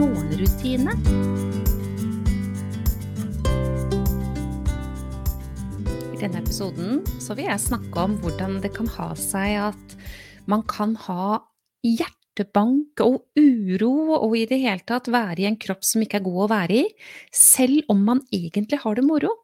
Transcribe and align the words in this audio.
morgenrutine. 0.00 0.94
I 6.14 6.20
denne 6.20 6.40
episoden 6.40 7.02
vil 7.04 7.44
jeg 7.44 7.62
snakke 7.62 8.06
om 8.06 8.16
hvordan 8.22 8.58
det 8.64 8.72
kan 8.76 8.88
ha 8.96 9.10
seg 9.18 9.58
at 9.70 9.94
man 10.50 10.64
kan 10.68 10.96
ha 11.04 11.42
hjertebank 11.84 13.02
og 13.04 13.20
uro 13.36 13.92
og 14.16 14.38
i 14.40 14.46
det 14.48 14.62
hele 14.64 14.84
tatt 14.88 15.12
være 15.12 15.44
i 15.44 15.50
en 15.50 15.60
kropp 15.60 15.84
som 15.86 16.02
ikke 16.04 16.20
er 16.20 16.26
god 16.26 16.42
å 16.46 16.50
være 16.54 16.80
i, 16.80 16.88
selv 17.36 17.92
om 17.92 18.02
man 18.08 18.24
egentlig 18.32 18.80
har 18.82 18.96
det 18.96 19.06
moro. 19.06 19.36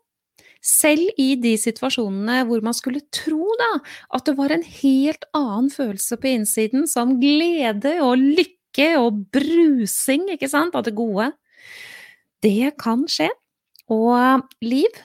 Selv 0.67 1.21
i 1.21 1.37
de 1.39 1.53
situasjonene 1.61 2.41
hvor 2.49 2.65
man 2.65 2.75
skulle 2.75 3.05
tro 3.15 3.53
da, 3.61 3.73
at 4.17 4.27
det 4.27 4.35
var 4.41 4.51
en 4.55 4.65
helt 4.67 5.29
annen 5.37 5.69
følelse 5.71 6.19
på 6.19 6.33
innsiden, 6.33 6.89
som 6.91 7.19
glede 7.21 7.99
og 8.03 8.17
lykke 8.19 8.56
og 9.01 9.25
brusing, 9.35 10.29
ikke 10.35 10.51
sant, 10.51 10.77
av 10.77 10.85
det 10.87 10.95
gode. 10.97 11.31
Det 12.45 12.75
kan 12.81 13.07
skje. 13.11 13.31
Og 13.93 14.43
Liv, 14.65 14.99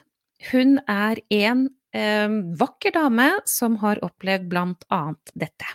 hun 0.52 0.80
er 0.90 1.22
en 1.34 1.68
eh, 1.94 2.40
vakker 2.58 2.96
dame 2.98 3.30
som 3.50 3.78
har 3.84 4.02
opplevd 4.06 4.50
blant 4.52 4.88
annet 4.94 5.34
dette. 5.38 5.70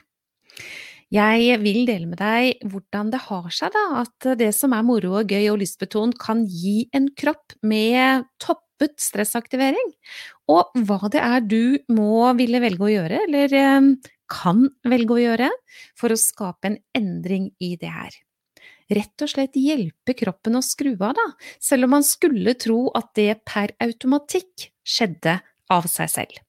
Jeg 1.14 1.60
vil 1.62 1.84
dele 1.86 2.08
med 2.10 2.18
deg 2.18 2.64
hvordan 2.66 3.12
det 3.12 3.22
har 3.28 3.46
seg 3.54 3.70
da, 3.76 3.84
at 4.02 4.26
det 4.40 4.50
som 4.56 4.74
er 4.74 4.86
moro 4.86 5.20
og 5.20 5.30
gøy 5.30 5.52
og 5.52 5.60
lystbetont, 5.60 6.16
kan 6.18 6.42
gi 6.50 6.88
en 6.96 7.06
kropp 7.14 7.54
med 7.62 8.26
toppet 8.42 8.98
stressaktivering, 9.00 9.92
og 10.50 10.74
hva 10.88 11.06
det 11.12 11.22
er 11.22 11.46
du 11.46 11.78
må 11.94 12.26
ville 12.38 12.60
velge 12.64 12.88
å 12.88 12.90
gjøre, 12.90 13.22
eller 13.28 13.54
eh, 13.54 13.92
kan 14.30 14.66
velge 14.86 15.16
å 15.16 15.22
gjøre, 15.22 15.50
for 15.98 16.12
å 16.12 16.20
skape 16.20 16.70
en 16.70 16.78
endring 16.96 17.50
i 17.62 17.74
det 17.80 17.92
her. 17.92 18.16
Rett 18.86 19.22
og 19.24 19.30
slett 19.32 19.58
hjelpe 19.58 20.14
kroppen 20.14 20.58
å 20.58 20.62
skru 20.62 20.92
av, 20.94 21.16
da, 21.18 21.26
selv 21.62 21.88
om 21.88 21.96
man 21.96 22.06
skulle 22.06 22.54
tro 22.58 22.86
at 22.94 23.10
det 23.18 23.32
per 23.48 23.74
automatikk 23.82 24.68
skjedde 24.86 25.40
av 25.74 25.88
seg 25.90 26.12
selv. 26.12 26.42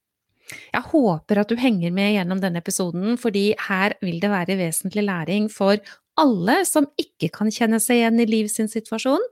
Jeg 0.48 0.84
håper 0.94 1.42
at 1.42 1.50
du 1.52 1.58
henger 1.60 1.92
med 1.92 2.14
gjennom 2.14 2.40
denne 2.44 2.62
episoden, 2.64 3.18
fordi 3.20 3.50
her 3.68 3.98
vil 4.06 4.22
det 4.24 4.30
være 4.32 4.60
vesentlig 4.62 5.04
læring 5.08 5.50
for 5.52 5.82
alle 6.18 6.62
som 6.66 6.88
ikke 7.00 7.30
kan 7.34 7.52
kjenne 7.54 7.80
seg 7.84 8.02
igjen 8.02 8.22
i 8.24 8.30
Liv 8.30 8.48
sin 8.52 8.70
situasjon, 8.72 9.24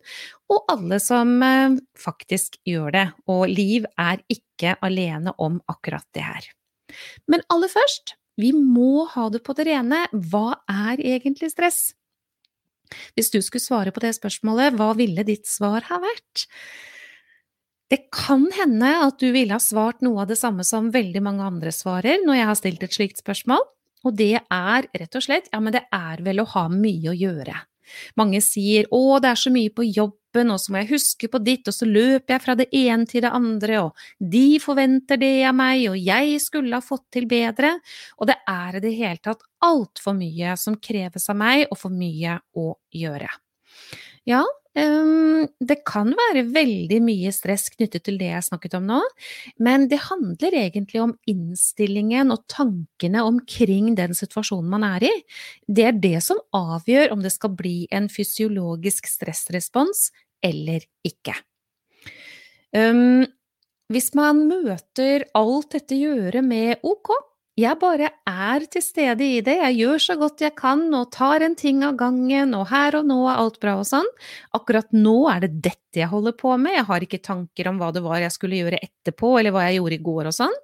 og 0.51 0.69
alle 0.71 0.99
som 1.01 1.37
eh, 1.45 1.77
faktisk 1.97 2.59
gjør 2.67 2.91
det. 2.93 3.05
Og 3.31 3.47
Liv 3.49 3.87
er 4.01 4.21
ikke 4.31 4.75
alene 4.85 5.33
om 5.41 5.57
akkurat 5.71 6.05
det 6.17 6.25
her. 6.25 6.51
Men 7.31 7.43
aller 7.53 7.71
først, 7.71 8.15
vi 8.39 8.51
må 8.55 9.05
ha 9.13 9.29
det 9.31 9.43
på 9.45 9.55
det 9.57 9.67
rene. 9.69 10.05
Hva 10.11 10.59
er 10.71 10.99
egentlig 10.99 11.51
stress? 11.53 11.93
Hvis 13.15 13.31
du 13.33 13.39
skulle 13.41 13.63
svare 13.63 13.93
på 13.95 14.03
det 14.03 14.13
spørsmålet, 14.17 14.75
hva 14.77 14.91
ville 14.97 15.25
ditt 15.27 15.47
svar 15.49 15.87
ha 15.89 15.99
vært? 16.03 16.45
Det 17.91 18.07
kan 18.13 18.47
hende 18.55 18.89
at 19.05 19.19
du 19.21 19.29
ville 19.33 19.55
ha 19.55 19.61
svart 19.61 20.01
noe 20.05 20.23
av 20.23 20.31
det 20.31 20.39
samme 20.39 20.65
som 20.65 20.91
veldig 20.93 21.21
mange 21.23 21.45
andre 21.45 21.73
svarer 21.73 22.23
når 22.25 22.39
jeg 22.39 22.49
har 22.49 22.59
stilt 22.59 22.85
et 22.85 22.97
slikt 22.97 23.21
spørsmål. 23.21 23.61
Og 24.05 24.17
det 24.17 24.35
er 24.37 24.87
rett 24.89 25.17
og 25.17 25.23
slett, 25.25 25.49
ja, 25.51 25.61
men 25.61 25.73
det 25.73 25.85
er 25.93 26.21
vel 26.25 26.43
å 26.43 26.49
ha 26.51 26.67
mye 26.69 27.09
å 27.09 27.17
gjøre. 27.17 27.55
Mange 28.19 28.41
sier 28.43 28.87
å, 28.93 29.19
det 29.23 29.31
er 29.31 29.41
så 29.41 29.51
mye 29.53 29.73
på 29.73 29.87
jobben, 29.87 30.51
og 30.51 30.59
så 30.59 30.73
må 30.73 30.81
jeg 30.81 30.91
huske 30.93 31.29
på 31.31 31.39
ditt, 31.43 31.67
og 31.69 31.75
så 31.75 31.87
løper 31.87 32.35
jeg 32.35 32.43
fra 32.43 32.57
det 32.59 32.67
ene 32.75 33.07
til 33.09 33.23
det 33.23 33.31
andre, 33.37 33.85
og 33.87 34.31
de 34.35 34.59
forventer 34.63 35.21
det 35.21 35.33
av 35.47 35.55
meg, 35.55 35.85
og 35.91 35.97
jeg 35.99 36.41
skulle 36.43 36.75
ha 36.75 36.83
fått 36.83 37.07
til 37.15 37.29
bedre, 37.31 37.77
og 38.19 38.31
det 38.31 38.37
er 38.51 38.77
i 38.79 38.83
det 38.83 38.93
hele 38.97 39.23
tatt 39.23 39.45
altfor 39.65 40.17
mye 40.17 40.57
som 40.59 40.77
kreves 40.81 41.29
av 41.31 41.39
meg, 41.39 41.65
og 41.69 41.79
for 41.79 41.93
mye 41.93 42.39
å 42.59 42.73
gjøre. 42.95 43.31
Ja, 44.27 44.43
det 44.75 45.77
kan 45.87 46.09
være 46.11 46.41
veldig 46.51 46.97
mye 47.05 47.31
stress 47.31 47.69
knyttet 47.71 48.03
til 48.03 48.17
det 48.19 48.27
jeg 48.27 48.47
snakket 48.49 48.75
om 48.75 48.89
nå, 48.89 48.99
men 49.63 49.87
det 49.91 50.01
handler 50.09 50.57
egentlig 50.59 50.99
om 51.03 51.13
innstillingen 51.31 52.33
og 52.35 52.43
tankene 52.51 53.23
omkring 53.23 53.93
den 53.95 54.15
situasjonen 54.17 54.73
man 54.73 54.83
er 54.87 55.07
i. 55.07 55.13
Det 55.67 55.87
er 55.87 56.01
det 56.03 56.19
som 56.25 56.41
avgjør 56.55 57.15
om 57.15 57.23
det 57.23 57.31
skal 57.31 57.55
bli 57.55 57.85
en 57.95 58.09
fysiologisk 58.11 59.07
stressrespons 59.07 60.09
eller 60.43 60.83
ikke. 61.07 61.37
Um, 62.75 63.23
hvis 63.93 64.11
man 64.17 64.43
møter 64.49 65.27
alt 65.37 65.71
dette 65.77 65.95
gjøret 65.95 66.43
med 66.43 66.83
ok, 66.83 67.13
jeg 67.55 67.79
bare 67.79 68.09
er 68.27 68.63
til 68.67 68.83
stede 68.83 69.23
i 69.23 69.39
det, 69.43 69.53
jeg 69.61 69.77
gjør 69.79 70.01
så 70.03 70.15
godt 70.19 70.41
jeg 70.43 70.51
kan 70.59 70.81
og 70.97 71.07
tar 71.15 71.43
en 71.45 71.53
ting 71.55 71.85
av 71.87 71.93
gangen, 71.95 72.51
og 72.57 72.65
her 72.67 72.97
og 72.99 73.05
nå 73.07 73.15
er 73.31 73.39
alt 73.39 73.61
bra 73.63 73.77
og 73.79 73.85
sånn. 73.87 74.09
Akkurat 74.57 74.91
nå 74.91 75.13
er 75.31 75.45
det 75.45 75.51
dette 75.69 76.01
jeg 76.01 76.11
holder 76.11 76.35
på 76.35 76.51
med, 76.59 76.75
jeg 76.75 76.87
har 76.89 77.05
ikke 77.05 77.21
tanker 77.23 77.69
om 77.71 77.79
hva 77.79 77.93
det 77.95 78.03
var 78.03 78.19
jeg 78.19 78.33
skulle 78.35 78.59
gjøre 78.59 78.81
etterpå, 78.83 79.29
eller 79.39 79.55
hva 79.55 79.63
jeg 79.69 79.77
gjorde 79.77 79.95
i 79.95 80.03
går 80.09 80.29
og 80.31 80.35
sånn. 80.35 80.57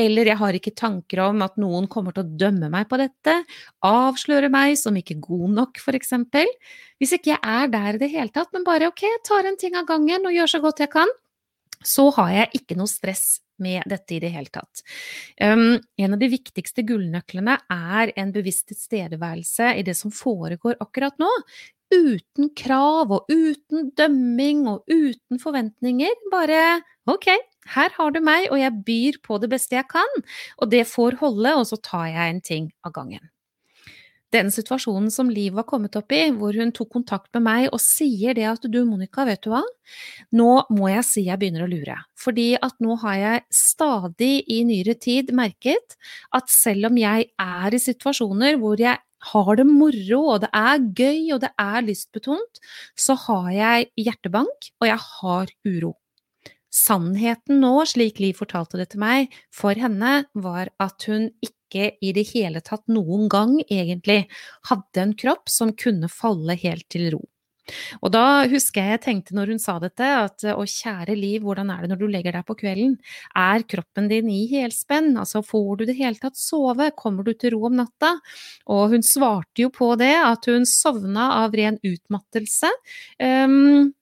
Eller 0.00 0.32
jeg 0.32 0.40
har 0.40 0.56
ikke 0.56 0.74
tanker 0.80 1.22
om 1.26 1.44
at 1.44 1.60
noen 1.60 1.90
kommer 1.92 2.16
til 2.16 2.24
å 2.24 2.40
dømme 2.46 2.72
meg 2.72 2.88
på 2.88 3.02
dette, 3.02 3.36
avsløre 3.84 4.48
meg 4.48 4.78
som 4.80 4.96
ikke 4.96 5.18
god 5.20 5.58
nok, 5.58 5.82
for 5.84 5.98
eksempel. 5.98 6.48
Hvis 6.96 7.12
ikke 7.18 7.34
jeg 7.34 7.42
er 7.44 7.68
der 7.76 8.00
i 8.00 8.02
det 8.06 8.12
hele 8.16 8.32
tatt, 8.32 8.48
men 8.56 8.64
bare 8.64 8.88
ok, 8.88 9.04
jeg 9.04 9.22
tar 9.28 9.44
en 9.44 9.60
ting 9.60 9.76
av 9.76 9.84
gangen 9.92 10.24
og 10.24 10.40
gjør 10.40 10.56
så 10.56 10.64
godt 10.64 10.80
jeg 10.86 10.94
kan, 10.96 11.12
så 11.84 12.08
har 12.16 12.32
jeg 12.32 12.62
ikke 12.62 12.80
noe 12.80 12.88
stress 12.88 13.42
med 13.62 13.86
dette 13.90 14.16
i 14.16 14.20
det 14.22 14.32
hele 14.34 14.52
tatt. 14.52 14.84
Um, 15.40 15.78
en 16.00 16.16
av 16.16 16.20
de 16.20 16.30
viktigste 16.32 16.84
gullnøklene 16.88 17.58
er 17.72 18.14
en 18.20 18.32
bevisst 18.34 18.68
tilstedeværelse 18.70 19.74
i 19.78 19.84
det 19.86 19.96
som 19.98 20.14
foregår 20.14 20.80
akkurat 20.82 21.16
nå. 21.20 21.30
Uten 21.90 22.52
krav 22.54 23.10
og 23.10 23.32
uten 23.32 23.90
dømming 23.98 24.66
og 24.70 24.86
uten 24.90 25.40
forventninger. 25.42 26.14
Bare 26.30 26.62
ok, 27.10 27.32
her 27.74 27.90
har 27.96 28.14
du 28.14 28.20
meg, 28.22 28.46
og 28.52 28.60
jeg 28.60 28.84
byr 28.86 29.20
på 29.26 29.40
det 29.42 29.50
beste 29.50 29.78
jeg 29.78 29.90
kan, 29.90 30.22
og 30.62 30.70
det 30.70 30.86
får 30.86 31.18
holde, 31.24 31.58
og 31.58 31.66
så 31.66 31.80
tar 31.82 32.06
jeg 32.12 32.36
en 32.36 32.42
ting 32.46 32.72
av 32.86 32.94
gangen 32.94 33.26
den 34.34 34.50
situasjonen 34.54 35.10
som 35.12 35.30
Liv 35.32 35.56
var 35.58 35.66
kommet 35.68 35.96
opp 35.98 36.12
i, 36.14 36.22
hvor 36.34 36.54
hun 36.56 36.72
tok 36.74 36.92
kontakt 36.94 37.30
med 37.36 37.44
meg 37.46 37.68
og 37.70 37.80
sier 37.82 38.36
det 38.38 38.46
at 38.50 38.66
du, 38.70 38.80
Monica, 38.86 39.24
vet 39.28 39.42
du 39.44 39.50
hva, 39.52 39.62
nå 40.36 40.50
må 40.70 40.90
jeg 40.92 41.06
si 41.08 41.26
jeg 41.26 41.40
begynner 41.40 41.66
å 41.66 41.70
lure. 41.70 41.98
Fordi 42.20 42.48
at 42.62 42.76
nå 42.82 42.96
har 43.02 43.18
jeg 43.18 43.44
stadig 43.54 44.32
i 44.46 44.62
nyere 44.68 44.96
tid 45.00 45.34
merket 45.36 45.96
at 46.36 46.50
selv 46.52 46.90
om 46.90 47.00
jeg 47.00 47.30
er 47.34 47.74
i 47.74 47.82
situasjoner 47.82 48.60
hvor 48.62 48.80
jeg 48.80 48.98
har 49.30 49.56
det 49.58 49.66
moro, 49.68 50.20
og 50.34 50.38
det 50.44 50.48
er 50.56 50.84
gøy, 50.96 51.32
og 51.34 51.42
det 51.42 51.50
er 51.60 51.82
lystbetont, 51.84 52.60
så 52.96 53.16
har 53.26 53.50
jeg 53.52 53.90
hjertebank, 54.00 54.70
og 54.80 54.88
jeg 54.88 55.02
har 55.06 55.52
uro. 55.68 55.94
Sannheten 56.70 57.58
nå, 57.60 57.72
slik 57.90 58.20
Liv 58.22 58.38
fortalte 58.38 58.78
det 58.80 58.92
til 58.92 59.02
meg, 59.02 59.34
for 59.52 59.76
henne 59.76 60.22
var 60.38 60.70
at 60.80 61.04
hun 61.10 61.28
ikke 61.42 61.59
ikke 61.70 61.92
i 62.02 62.12
det 62.16 62.26
hele 62.34 62.60
tatt 62.66 62.84
noen 62.90 63.30
gang 63.30 63.60
egentlig 63.68 64.24
hadde 64.68 65.04
en 65.06 65.14
kropp 65.14 65.48
som 65.48 65.72
kunne 65.78 66.10
falle 66.10 66.58
helt 66.58 66.90
til 66.90 67.12
ro. 67.14 67.22
Og 68.02 68.12
da 68.14 68.48
husker 68.50 68.82
jeg 68.82 68.96
jeg 68.96 69.02
tenkte 69.04 69.36
når 69.36 69.52
hun 69.54 69.62
sa 69.62 69.76
dette, 69.82 70.06
at 70.06 70.44
å 70.52 70.64
kjære 70.66 71.16
liv, 71.18 71.44
hvordan 71.44 71.70
er 71.72 71.84
det 71.84 71.92
når 71.92 72.00
du 72.00 72.06
legger 72.10 72.36
deg 72.36 72.46
på 72.48 72.56
kvelden? 72.62 72.96
Er 73.38 73.66
kroppen 73.70 74.10
din 74.10 74.30
i 74.32 74.42
helspenn? 74.50 75.12
Altså 75.20 75.44
får 75.46 75.80
du 75.80 75.86
det 75.90 75.98
hele 76.00 76.18
tatt 76.20 76.38
sove? 76.40 76.90
Kommer 76.98 77.26
du 77.26 77.32
til 77.34 77.54
ro 77.54 77.66
om 77.70 77.78
natta? 77.78 78.16
Og 78.70 78.96
hun 78.96 79.06
svarte 79.06 79.64
jo 79.64 79.72
på 79.74 79.92
det, 80.00 80.14
at 80.18 80.50
hun 80.50 80.66
sovna 80.68 81.30
av 81.44 81.56
ren 81.56 81.78
utmattelse. 81.86 82.70
Um, 83.22 83.92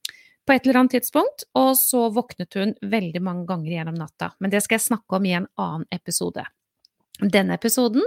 på 0.49 0.55
et 0.55 0.65
eller 0.65 0.79
annet 0.81 0.95
tidspunkt, 0.97 1.45
og 1.61 1.75
så 1.77 2.07
våknet 2.09 2.57
hun 2.57 2.71
veldig 2.81 3.21
mange 3.21 3.45
ganger 3.51 3.75
gjennom 3.75 3.99
natta. 4.01 4.33
Men 4.41 4.55
det 4.55 4.63
skal 4.65 4.79
jeg 4.79 4.87
snakke 4.87 5.19
om 5.19 5.29
i 5.29 5.35
en 5.37 5.51
annen 5.61 5.85
episode 5.93 6.47
denne 7.23 7.59
episoden. 7.59 8.05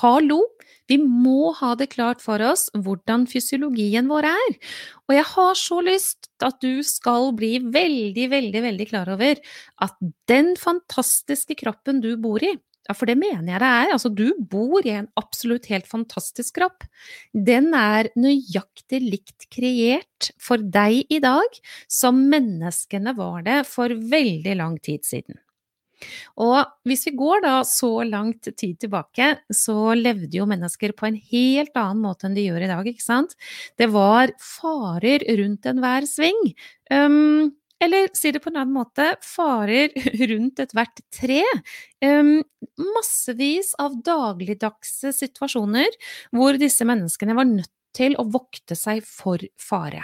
Hallo! 0.00 0.42
Vi 0.90 0.98
må 1.00 1.54
ha 1.56 1.72
det 1.80 1.90
klart 1.94 2.20
for 2.20 2.42
oss 2.44 2.66
hvordan 2.76 3.24
fysiologien 3.30 4.08
vår 4.10 4.28
er. 4.28 4.50
Og 5.08 5.14
jeg 5.16 5.24
har 5.30 5.56
så 5.56 5.80
lyst 5.84 6.28
at 6.44 6.58
du 6.60 6.82
skal 6.84 7.30
bli 7.36 7.56
veldig, 7.62 8.26
veldig, 8.32 8.62
veldig 8.66 8.86
klar 8.90 9.08
over 9.14 9.40
at 9.84 9.96
den 10.28 10.52
fantastiske 10.60 11.56
kroppen 11.62 12.04
du 12.04 12.14
bor 12.20 12.44
i, 12.44 12.56
Ja, 12.84 12.92
for 12.92 13.08
det 13.08 13.14
mener 13.16 13.48
jeg 13.48 13.60
det 13.62 13.68
er. 13.70 13.92
Altså, 13.94 14.10
du 14.12 14.34
bor 14.44 14.84
i 14.84 14.92
en 14.92 15.06
absolutt 15.16 15.70
helt 15.72 15.86
fantastisk 15.88 16.58
kropp. 16.58 16.84
Den 17.32 17.70
er 17.72 18.10
nøyaktig 18.12 19.00
likt 19.00 19.46
kreert 19.48 20.28
for 20.36 20.60
deg 20.60 21.08
i 21.08 21.22
dag 21.24 21.56
som 21.88 22.26
menneskene 22.28 23.16
var 23.16 23.40
det 23.48 23.62
for 23.70 23.88
veldig 23.88 24.58
lang 24.60 24.76
tid 24.84 25.00
siden. 25.08 25.40
Og 26.40 26.60
hvis 26.88 27.06
vi 27.08 27.14
går 27.18 27.44
da 27.44 27.56
så 27.68 27.90
langt 28.08 28.48
tid 28.56 28.78
tilbake, 28.82 29.34
så 29.54 29.94
levde 29.98 30.32
jo 30.38 30.48
mennesker 30.50 30.94
på 30.96 31.08
en 31.08 31.18
helt 31.32 31.76
annen 31.78 32.02
måte 32.04 32.28
enn 32.28 32.38
de 32.38 32.46
gjør 32.46 32.66
i 32.66 32.70
dag, 32.70 32.88
ikke 32.90 33.04
sant? 33.04 33.36
Det 33.80 33.90
var 33.94 34.32
farer 34.42 35.26
rundt 35.40 35.68
enhver 35.70 36.08
sving. 36.10 36.40
Um, 36.90 37.52
eller 37.84 38.08
si 38.16 38.30
det 38.32 38.40
på 38.44 38.52
en 38.52 38.60
annen 38.62 38.76
måte, 38.76 39.10
farer 39.24 39.92
rundt 40.30 40.62
ethvert 40.62 41.02
tre. 41.14 41.42
Um, 42.04 42.38
massevis 42.94 43.74
av 43.82 43.98
dagligdagse 44.06 45.12
situasjoner 45.16 45.98
hvor 46.34 46.58
disse 46.60 46.86
menneskene 46.88 47.36
var 47.36 47.50
nødt 47.50 47.72
til 47.94 48.16
å 48.18 48.26
vokte 48.26 48.76
seg 48.78 49.04
for 49.06 49.42
fare. 49.60 50.02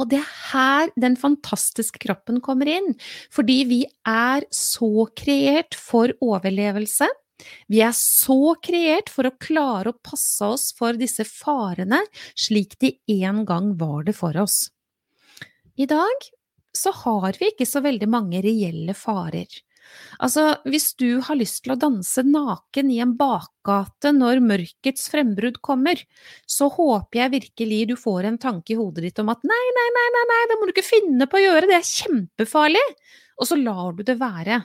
Og 0.00 0.08
det 0.10 0.18
er 0.18 0.30
her 0.50 0.92
den 0.98 1.14
fantastiske 1.18 2.00
kroppen 2.02 2.40
kommer 2.44 2.70
inn, 2.70 2.94
fordi 3.32 3.60
vi 3.70 3.80
er 4.08 4.46
så 4.54 5.06
kreert 5.14 5.76
for 5.78 6.14
overlevelse. 6.24 7.08
Vi 7.70 7.82
er 7.84 7.94
så 7.96 8.54
kreert 8.62 9.10
for 9.12 9.28
å 9.28 9.36
klare 9.42 9.90
å 9.90 9.98
passe 10.02 10.46
oss 10.46 10.68
for 10.76 10.98
disse 10.98 11.26
farene 11.28 12.00
slik 12.34 12.78
de 12.82 12.94
en 13.20 13.42
gang 13.46 13.74
var 13.78 14.06
det 14.06 14.16
for 14.18 14.36
oss. 14.40 14.68
I 15.74 15.86
dag 15.90 16.28
så 16.74 16.90
har 17.04 17.38
vi 17.38 17.52
ikke 17.52 17.66
så 17.66 17.82
veldig 17.84 18.08
mange 18.10 18.42
reelle 18.42 18.94
farer. 18.98 19.46
Altså, 20.22 20.46
hvis 20.68 20.92
du 21.00 21.20
har 21.26 21.38
lyst 21.38 21.64
til 21.64 21.74
å 21.74 21.78
danse 21.80 22.22
naken 22.26 22.92
i 22.92 23.00
en 23.02 23.14
bakgate 23.18 24.12
når 24.14 24.42
mørkets 24.44 25.08
frembrudd 25.12 25.60
kommer, 25.64 26.00
så 26.46 26.70
håper 26.72 27.24
jeg 27.24 27.34
virkelig 27.38 27.80
du 27.90 27.96
får 27.98 28.30
en 28.30 28.40
tanke 28.40 28.74
i 28.74 28.78
hodet 28.78 29.08
ditt 29.08 29.20
om 29.22 29.32
at 29.34 29.42
nei, 29.46 29.64
nei, 29.78 29.88
nei, 29.98 30.06
nei, 30.16 30.24
nei, 30.30 30.40
det 30.50 30.58
må 30.60 30.68
du 30.68 30.74
ikke 30.74 30.86
finne 30.86 31.28
på 31.30 31.40
å 31.40 31.44
gjøre, 31.44 31.68
det 31.70 31.78
er 31.80 31.92
kjempefarlig! 31.92 32.86
Og 33.40 33.50
så 33.50 33.58
lar 33.58 33.96
du 33.96 34.04
det 34.06 34.14
være. 34.20 34.60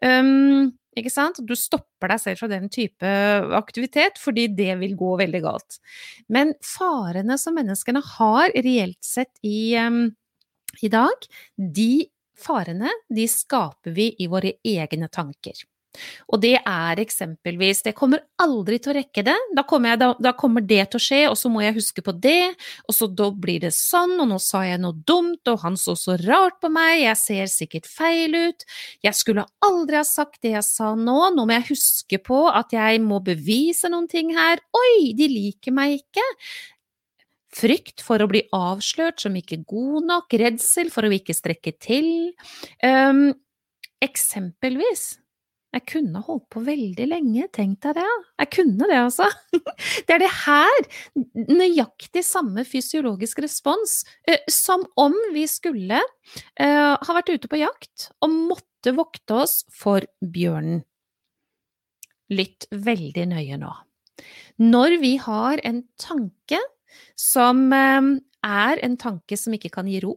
Um, 0.00 0.70
ikke 0.96 1.12
sant? 1.12 1.40
Du 1.44 1.52
stopper 1.58 2.12
deg 2.12 2.22
selv 2.22 2.40
fra 2.40 2.48
den 2.50 2.70
type 2.72 3.10
aktivitet, 3.58 4.16
fordi 4.20 4.46
det 4.56 4.78
vil 4.80 4.94
gå 4.98 5.10
veldig 5.20 5.42
galt. 5.44 5.76
Men 6.32 6.54
farene 6.64 7.36
som 7.40 7.58
menneskene 7.58 8.02
har 8.16 8.54
reelt 8.56 8.98
sett 9.04 9.34
i 9.46 9.76
um, 9.76 10.06
i 10.84 10.90
dag, 10.92 11.26
de 11.56 12.08
farene 12.40 12.92
de 13.08 13.26
skaper 13.30 13.94
vi 13.96 14.12
i 14.18 14.30
våre 14.30 14.56
egne 14.66 15.10
tanker. 15.12 15.66
Og 16.28 16.40
det 16.42 16.54
er 16.58 17.00
eksempelvis 17.00 17.82
Det 17.86 17.94
kommer 17.96 18.20
aldri 18.42 18.78
til 18.82 18.92
å 18.92 18.96
rekke 18.98 19.24
det. 19.26 19.36
Da 19.56 19.64
kommer, 19.68 19.94
jeg, 19.94 20.00
da, 20.02 20.10
da 20.28 20.32
kommer, 20.36 20.64
det 20.64 20.82
til 20.92 21.00
å 21.00 21.02
skje, 21.02 21.20
og 21.30 21.36
så 21.40 21.50
må 21.52 21.62
jeg 21.64 21.76
huske 21.78 22.04
på 22.04 22.14
det. 22.14 22.54
Og 22.86 22.96
så 22.96 23.08
da 23.10 23.30
blir 23.32 23.62
det 23.64 23.72
sånn, 23.74 24.16
og 24.20 24.28
nå 24.30 24.38
sa 24.42 24.62
jeg 24.66 24.82
noe 24.82 24.96
dumt, 25.08 25.42
og 25.50 25.64
han 25.64 25.78
så 25.80 25.96
så 25.98 26.18
rart 26.20 26.60
på 26.62 26.70
meg, 26.72 27.02
jeg 27.02 27.20
ser 27.22 27.52
sikkert 27.52 27.90
feil 27.90 28.36
ut. 28.36 28.66
Jeg 29.04 29.18
skulle 29.18 29.46
aldri 29.64 30.00
ha 30.00 30.06
sagt 30.06 30.42
det 30.44 30.54
jeg 30.54 30.66
sa 30.66 30.94
nå, 30.98 31.18
nå 31.34 31.46
må 31.48 31.58
jeg 31.58 31.70
huske 31.72 32.20
på 32.22 32.44
at 32.52 32.74
jeg 32.76 33.02
må 33.04 33.22
bevise 33.24 33.90
noen 33.90 34.08
ting 34.10 34.34
her. 34.36 34.62
Oi, 34.76 35.14
de 35.18 35.30
liker 35.32 35.74
meg 35.74 36.02
ikke. 36.02 36.26
Frykt 37.58 38.04
for 38.06 38.22
å 38.22 38.28
bli 38.30 38.44
avslørt 38.54 39.22
som 39.24 39.36
ikke 39.38 39.62
god 39.68 40.06
nok, 40.08 40.34
redsel 40.38 40.92
for 40.94 41.08
å 41.08 41.14
ikke 41.14 41.36
strekke 41.36 41.74
til. 41.82 42.10
Um, 42.84 43.32
eksempelvis 44.04 45.16
jeg 45.74 45.84
kunne 45.84 46.22
holdt 46.24 46.46
på 46.52 46.62
veldig 46.64 47.06
lenge, 47.10 47.44
tenk 47.52 47.82
deg 47.84 47.98
det. 47.98 48.12
Jeg 48.40 48.50
kunne 48.56 48.86
det, 48.88 49.00
altså. 49.02 49.26
Det 50.08 50.14
er 50.14 50.22
det 50.22 50.30
her, 50.46 50.86
nøyaktig 51.34 52.22
samme 52.24 52.64
fysiologisk 52.64 53.42
respons, 53.44 54.00
som 54.48 54.86
om 54.98 55.16
vi 55.34 55.44
skulle 55.50 56.00
ha 56.58 57.14
vært 57.18 57.34
ute 57.34 57.50
på 57.52 57.60
jakt 57.60 58.08
og 58.24 58.32
måtte 58.32 58.94
vokte 58.96 59.42
oss 59.44 59.60
for 59.74 60.06
bjørnen. 60.24 60.80
Lytt 62.32 62.66
veldig 62.72 63.28
nøye 63.30 63.60
nå. 63.60 63.70
Når 64.64 64.98
vi 65.04 65.14
har 65.22 65.60
en 65.68 65.84
tanke 66.00 66.58
som 67.18 67.68
eh, 67.74 68.14
er 68.46 68.80
en 68.84 68.96
tanke 69.00 69.38
som 69.38 69.54
ikke 69.56 69.72
kan 69.74 69.88
gi 69.90 70.00
ro. 70.04 70.16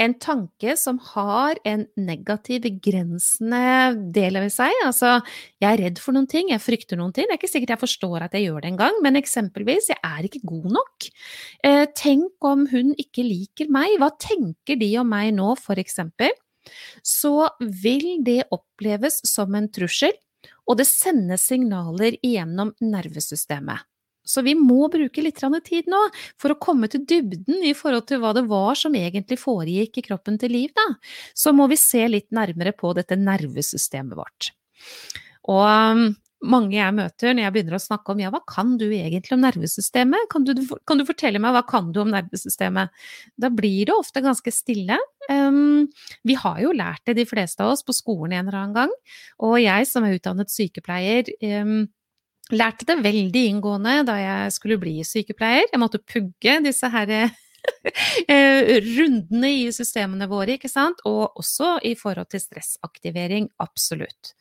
En 0.00 0.14
tanke 0.16 0.78
som 0.80 0.96
har 1.10 1.58
en 1.68 1.82
negativ, 2.00 2.62
begrensende 2.64 3.92
del 4.14 4.38
ved 4.40 4.52
seg. 4.54 4.72
Altså, 4.86 5.18
jeg 5.60 5.68
er 5.68 5.82
redd 5.84 6.00
for 6.00 6.16
noen 6.16 6.28
ting, 6.30 6.48
jeg 6.54 6.64
frykter 6.64 6.96
noen 6.96 7.12
ting. 7.12 7.28
Det 7.28 7.36
er 7.36 7.40
ikke 7.40 7.50
sikkert 7.52 7.74
jeg 7.74 7.82
forstår 7.82 8.24
at 8.24 8.36
jeg 8.36 8.46
gjør 8.46 8.64
det 8.64 8.70
engang, 8.72 8.96
men 9.04 9.20
eksempelvis, 9.20 9.90
jeg 9.92 10.00
er 10.00 10.24
ikke 10.24 10.40
god 10.48 10.70
nok. 10.78 11.10
Eh, 11.68 11.84
tenk 11.92 12.48
om 12.48 12.64
hun 12.72 12.94
ikke 12.96 13.26
liker 13.26 13.68
meg, 13.72 13.98
hva 14.00 14.08
tenker 14.16 14.80
de 14.80 14.94
om 15.02 15.12
meg 15.12 15.34
nå, 15.36 15.52
for 15.60 15.80
eksempel? 15.82 16.32
Så 17.04 17.50
vil 17.60 18.24
det 18.24 18.46
oppleves 18.56 19.20
som 19.28 19.52
en 19.58 19.68
trussel, 19.68 20.16
og 20.64 20.80
det 20.80 20.88
sendes 20.88 21.44
signaler 21.50 22.16
gjennom 22.24 22.72
nervesystemet. 22.80 23.89
Så 24.26 24.44
vi 24.46 24.54
må 24.58 24.88
bruke 24.92 25.24
litt 25.24 25.40
tid 25.66 25.90
nå 25.90 26.00
for 26.40 26.52
å 26.52 26.58
komme 26.60 26.88
til 26.92 27.04
dybden 27.08 27.64
i 27.66 27.74
forhold 27.74 28.06
til 28.10 28.20
hva 28.22 28.32
det 28.36 28.46
var 28.50 28.78
som 28.78 28.94
egentlig 28.94 29.40
foregikk 29.40 29.98
i 29.98 30.06
kroppen 30.06 30.38
til 30.38 30.52
Liv. 30.52 30.70
Da. 30.76 30.86
Så 31.34 31.54
må 31.56 31.66
vi 31.70 31.78
se 31.80 32.06
litt 32.08 32.30
nærmere 32.30 32.72
på 32.76 32.92
dette 32.96 33.18
nervesystemet 33.18 34.18
vårt. 34.18 34.52
Og 35.50 35.64
um, 35.64 36.10
mange 36.40 36.76
jeg 36.78 36.96
møter 36.96 37.34
når 37.34 37.44
jeg 37.44 37.54
begynner 37.54 37.76
å 37.76 37.82
snakke 37.82 38.12
om 38.12 38.20
ja, 38.22 38.30
hva 38.32 38.40
kan 38.48 38.72
du 38.80 38.86
egentlig 38.86 39.34
om 39.36 39.42
nervesystemet, 39.44 40.28
kan 40.32 40.46
du, 40.46 40.54
kan 40.88 41.00
du 41.00 41.04
fortelle 41.08 41.40
meg 41.42 41.52
hva 41.56 41.62
kan 41.68 41.90
du 41.92 42.00
om 42.04 42.12
nervesystemet? 42.12 42.92
Da 43.40 43.50
blir 43.52 43.90
det 43.90 43.96
ofte 43.96 44.22
ganske 44.24 44.52
stille. 44.54 44.96
Um, 45.28 45.88
vi 46.26 46.36
har 46.40 46.60
jo 46.64 46.74
lært 46.76 47.04
det, 47.08 47.18
de 47.20 47.28
fleste 47.28 47.64
av 47.64 47.74
oss, 47.74 47.84
på 47.84 47.96
skolen 47.96 48.38
en 48.38 48.46
eller 48.46 48.60
annen 48.62 48.76
gang. 48.78 48.94
Og 49.46 49.58
jeg 49.60 49.88
som 49.90 50.06
er 50.06 50.16
utdannet 50.16 50.52
sykepleier, 50.52 51.32
um, 51.64 51.82
lærte 52.54 52.86
det 52.88 52.98
veldig 53.04 53.44
inngående 53.52 54.00
da 54.08 54.16
jeg 54.20 54.56
skulle 54.56 54.80
bli 54.80 54.98
sykepleier. 55.06 55.68
Jeg 55.70 55.82
måtte 55.82 56.02
pugge 56.02 56.56
disse 56.64 56.90
her 56.92 57.12
eh, 57.20 58.74
rundene 58.96 59.52
i 59.62 59.70
systemene 59.74 60.28
våre, 60.30 60.56
ikke 60.56 60.70
sant, 60.72 61.02
og 61.08 61.38
også 61.40 61.78
i 61.86 61.94
forhold 61.98 62.30
til 62.32 62.42
stressaktivering, 62.42 63.50
absolutt. 63.62 64.34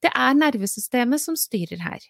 Det 0.00 0.12
er 0.14 0.38
nervesystemet 0.38 1.22
som 1.22 1.36
styrer 1.38 1.82
her. 1.84 2.08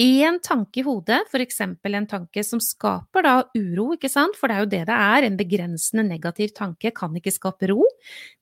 Én 0.00 0.40
tanke 0.42 0.80
i 0.80 0.82
hodet, 0.82 1.20
f.eks. 1.30 1.60
en 1.62 2.06
tanke 2.10 2.42
som 2.42 2.58
skaper 2.58 3.22
da 3.22 3.34
uro, 3.54 3.92
ikke 3.94 4.10
sant, 4.10 4.34
for 4.34 4.50
det 4.50 4.56
er 4.56 4.64
jo 4.64 4.70
det 4.72 4.80
det 4.88 4.96
er, 4.96 5.26
en 5.26 5.36
begrensende 5.38 6.02
negativ 6.08 6.50
tanke 6.56 6.90
kan 6.90 7.14
ikke 7.14 7.30
skape 7.30 7.68
ro, 7.70 7.84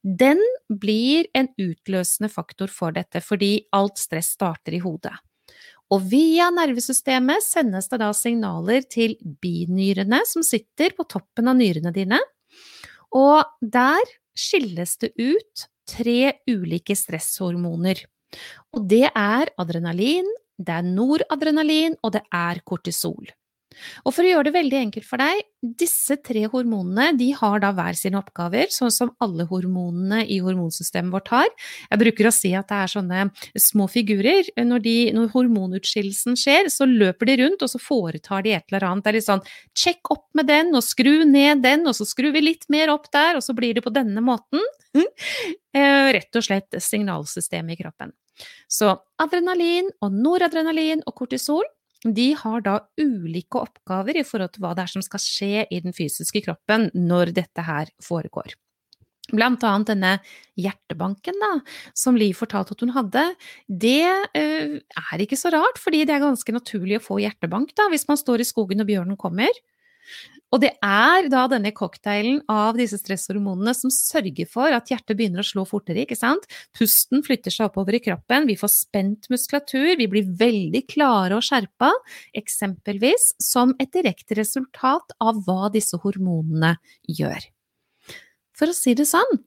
den 0.01 0.41
blir 0.69 1.29
en 1.37 1.51
utløsende 1.61 2.33
faktor 2.33 2.73
for 2.73 2.97
dette, 2.97 3.21
fordi 3.21 3.67
alt 3.77 4.01
stress 4.01 4.33
starter 4.39 4.79
i 4.79 4.81
hodet. 4.81 5.13
Og 5.93 6.07
via 6.09 6.49
nervesystemet 6.55 7.45
sendes 7.45 7.91
det 7.91 7.99
da 8.01 8.09
signaler 8.17 8.87
til 8.89 9.19
binyrene 9.43 10.23
som 10.29 10.45
sitter 10.47 10.95
på 10.97 11.05
toppen 11.05 11.51
av 11.53 11.59
nyrene 11.59 11.93
dine. 11.93 12.21
Og 13.13 13.45
der 13.61 14.01
skilles 14.33 14.97
det 15.03 15.13
ut 15.21 15.67
tre 15.89 16.39
ulike 16.49 16.97
stresshormoner. 16.97 18.01
Og 18.73 18.89
det 18.89 19.05
er 19.11 19.53
adrenalin, 19.61 20.29
det 20.57 20.79
er 20.79 20.87
noradrenalin, 20.87 21.99
og 22.01 22.15
det 22.17 22.25
er 22.33 22.63
kortisol. 22.65 23.29
Og 24.05 24.15
for 24.15 24.25
å 24.25 24.31
gjøre 24.31 24.49
det 24.49 24.55
veldig 24.57 24.79
enkelt 24.79 25.07
for 25.09 25.23
deg, 25.23 25.43
disse 25.63 26.17
tre 26.27 26.43
hormonene 26.51 27.13
de 27.19 27.29
har 27.39 27.63
da 27.63 27.71
hver 27.77 27.95
sine 27.99 28.19
oppgaver, 28.19 28.71
sånn 28.75 28.91
som 28.95 29.13
alle 29.23 29.47
hormonene 29.51 30.25
i 30.27 30.41
hormonsystemet 30.43 31.15
vårt 31.15 31.31
har. 31.33 31.51
Jeg 31.91 32.03
bruker 32.03 32.29
å 32.29 32.35
si 32.35 32.51
at 32.59 32.71
det 32.73 32.81
er 32.83 32.93
sånne 32.93 33.27
små 33.69 33.87
figurer. 33.91 34.49
Når, 34.59 34.85
de, 34.85 34.97
når 35.15 35.31
hormonutskillelsen 35.37 36.39
skjer, 36.39 36.71
så 36.73 36.89
løper 36.89 37.31
de 37.31 37.39
rundt, 37.45 37.63
og 37.63 37.71
så 37.71 37.83
foretar 37.83 38.47
de 38.47 38.57
et 38.57 38.67
eller 38.73 38.89
annet. 38.91 39.07
Det 39.07 39.13
er 39.13 39.19
litt 39.21 39.29
sånn 39.29 39.45
sjekk 39.79 40.15
opp 40.17 40.27
med 40.39 40.51
den, 40.51 40.75
og 40.75 40.87
skru 40.87 41.23
ned 41.29 41.63
den, 41.67 41.87
og 41.87 41.97
så 41.99 42.09
skrur 42.09 42.35
vi 42.35 42.45
litt 42.45 42.67
mer 42.73 42.93
opp 42.95 43.11
der, 43.15 43.39
og 43.39 43.47
så 43.47 43.55
blir 43.57 43.79
det 43.79 43.87
på 43.87 43.95
denne 43.95 44.25
måten. 44.25 44.63
Eh, 45.73 46.09
rett 46.13 46.37
og 46.37 46.45
slett 46.45 46.77
signalsystemet 46.85 47.73
i 47.73 47.79
kroppen. 47.79 48.11
Så 48.69 48.91
adrenalin 49.25 49.87
og 50.05 50.13
noradrenalin 50.13 51.01
og 51.09 51.15
kortisol 51.17 51.65
de 52.03 52.33
har 52.39 52.65
da 52.65 52.81
ulike 52.99 53.61
oppgaver 53.61 54.19
i 54.19 54.27
forhold 54.27 54.55
til 54.55 54.65
hva 54.65 54.75
det 54.75 54.87
er 54.87 54.93
som 54.97 55.05
skal 55.05 55.23
skje 55.23 55.65
i 55.71 55.81
den 55.85 55.95
fysiske 55.95 56.43
kroppen 56.45 56.89
når 56.97 57.35
dette 57.37 57.65
her 57.67 57.93
foregår. 58.03 58.57
Blant 59.31 59.63
annet 59.65 59.93
denne 59.93 60.13
hjertebanken 60.59 61.39
da, 61.41 61.53
som 61.97 62.19
Liv 62.19 62.35
fortalte 62.37 62.75
at 62.75 62.83
hun 62.83 62.93
hadde, 62.97 63.23
det 63.69 64.03
uh, 64.35 64.75
er 64.83 65.23
ikke 65.23 65.39
så 65.39 65.53
rart, 65.55 65.79
fordi 65.81 66.03
det 66.09 66.17
er 66.17 66.25
ganske 66.25 66.55
naturlig 66.55 66.99
å 66.99 67.05
få 67.05 67.21
hjertebank 67.23 67.71
da, 67.79 67.87
hvis 67.93 68.09
man 68.11 68.19
står 68.21 68.43
i 68.43 68.49
skogen 68.49 68.83
og 68.83 68.91
bjørnen 68.91 69.21
kommer. 69.21 69.63
Og 70.53 70.61
det 70.61 70.75
er 70.85 71.29
da 71.33 71.47
denne 71.49 71.73
cocktailen 71.73 72.43
av 72.53 72.77
disse 72.77 72.99
stresshormonene 73.01 73.73
som 73.77 73.93
sørger 73.93 74.49
for 74.51 74.75
at 74.77 74.91
hjertet 74.93 75.17
begynner 75.17 75.41
å 75.41 75.49
slå 75.49 75.65
fortere, 75.69 76.05
ikke 76.05 76.19
sant. 76.19 76.45
Pusten 76.77 77.25
flytter 77.25 77.55
seg 77.55 77.71
oppover 77.71 77.97
i 77.97 78.03
kroppen, 78.05 78.49
vi 78.51 78.59
får 78.61 78.73
spent 78.75 79.31
muskulatur, 79.33 79.95
vi 79.97 80.11
blir 80.13 80.29
veldig 80.43 80.85
klare 80.93 81.39
og 81.39 81.47
skjerpa, 81.47 81.93
eksempelvis 82.37 83.33
som 83.41 83.73
et 83.81 83.95
direkte 83.97 84.37
resultat 84.37 85.17
av 85.25 85.41
hva 85.47 85.73
disse 85.73 85.97
hormonene 86.05 86.75
gjør. 87.09 87.49
For 88.53 88.69
å 88.69 88.77
si 88.77 88.93
det 88.99 89.09
sånn, 89.09 89.41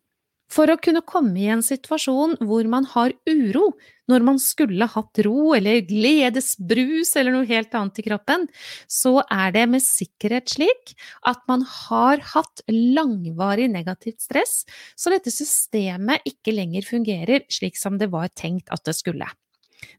for 0.51 0.69
å 0.69 0.77
kunne 0.81 1.01
komme 1.05 1.39
i 1.41 1.49
en 1.51 1.63
situasjon 1.65 2.37
hvor 2.45 2.67
man 2.69 2.85
har 2.93 3.13
uro, 3.27 3.71
når 4.11 4.25
man 4.25 4.37
skulle 4.41 4.85
hatt 4.91 5.21
ro 5.25 5.55
eller 5.57 5.81
gledesbrus 5.87 7.15
eller 7.17 7.33
noe 7.33 7.47
helt 7.49 7.73
annet 7.77 8.01
i 8.01 8.05
kroppen, 8.05 8.45
så 8.85 9.17
er 9.33 9.55
det 9.55 9.65
med 9.71 9.83
sikkerhet 9.83 10.53
slik 10.53 10.93
at 11.25 11.41
man 11.49 11.65
har 11.65 12.21
hatt 12.35 12.61
langvarig 12.69 13.71
negativt 13.73 14.21
stress, 14.27 14.61
så 14.93 15.13
dette 15.13 15.33
systemet 15.33 16.25
ikke 16.29 16.53
lenger 16.53 16.85
fungerer 16.85 17.47
slik 17.49 17.81
som 17.81 17.97
det 18.01 18.11
var 18.13 18.29
tenkt 18.37 18.69
at 18.73 18.85
det 18.85 18.95
skulle. 18.97 19.27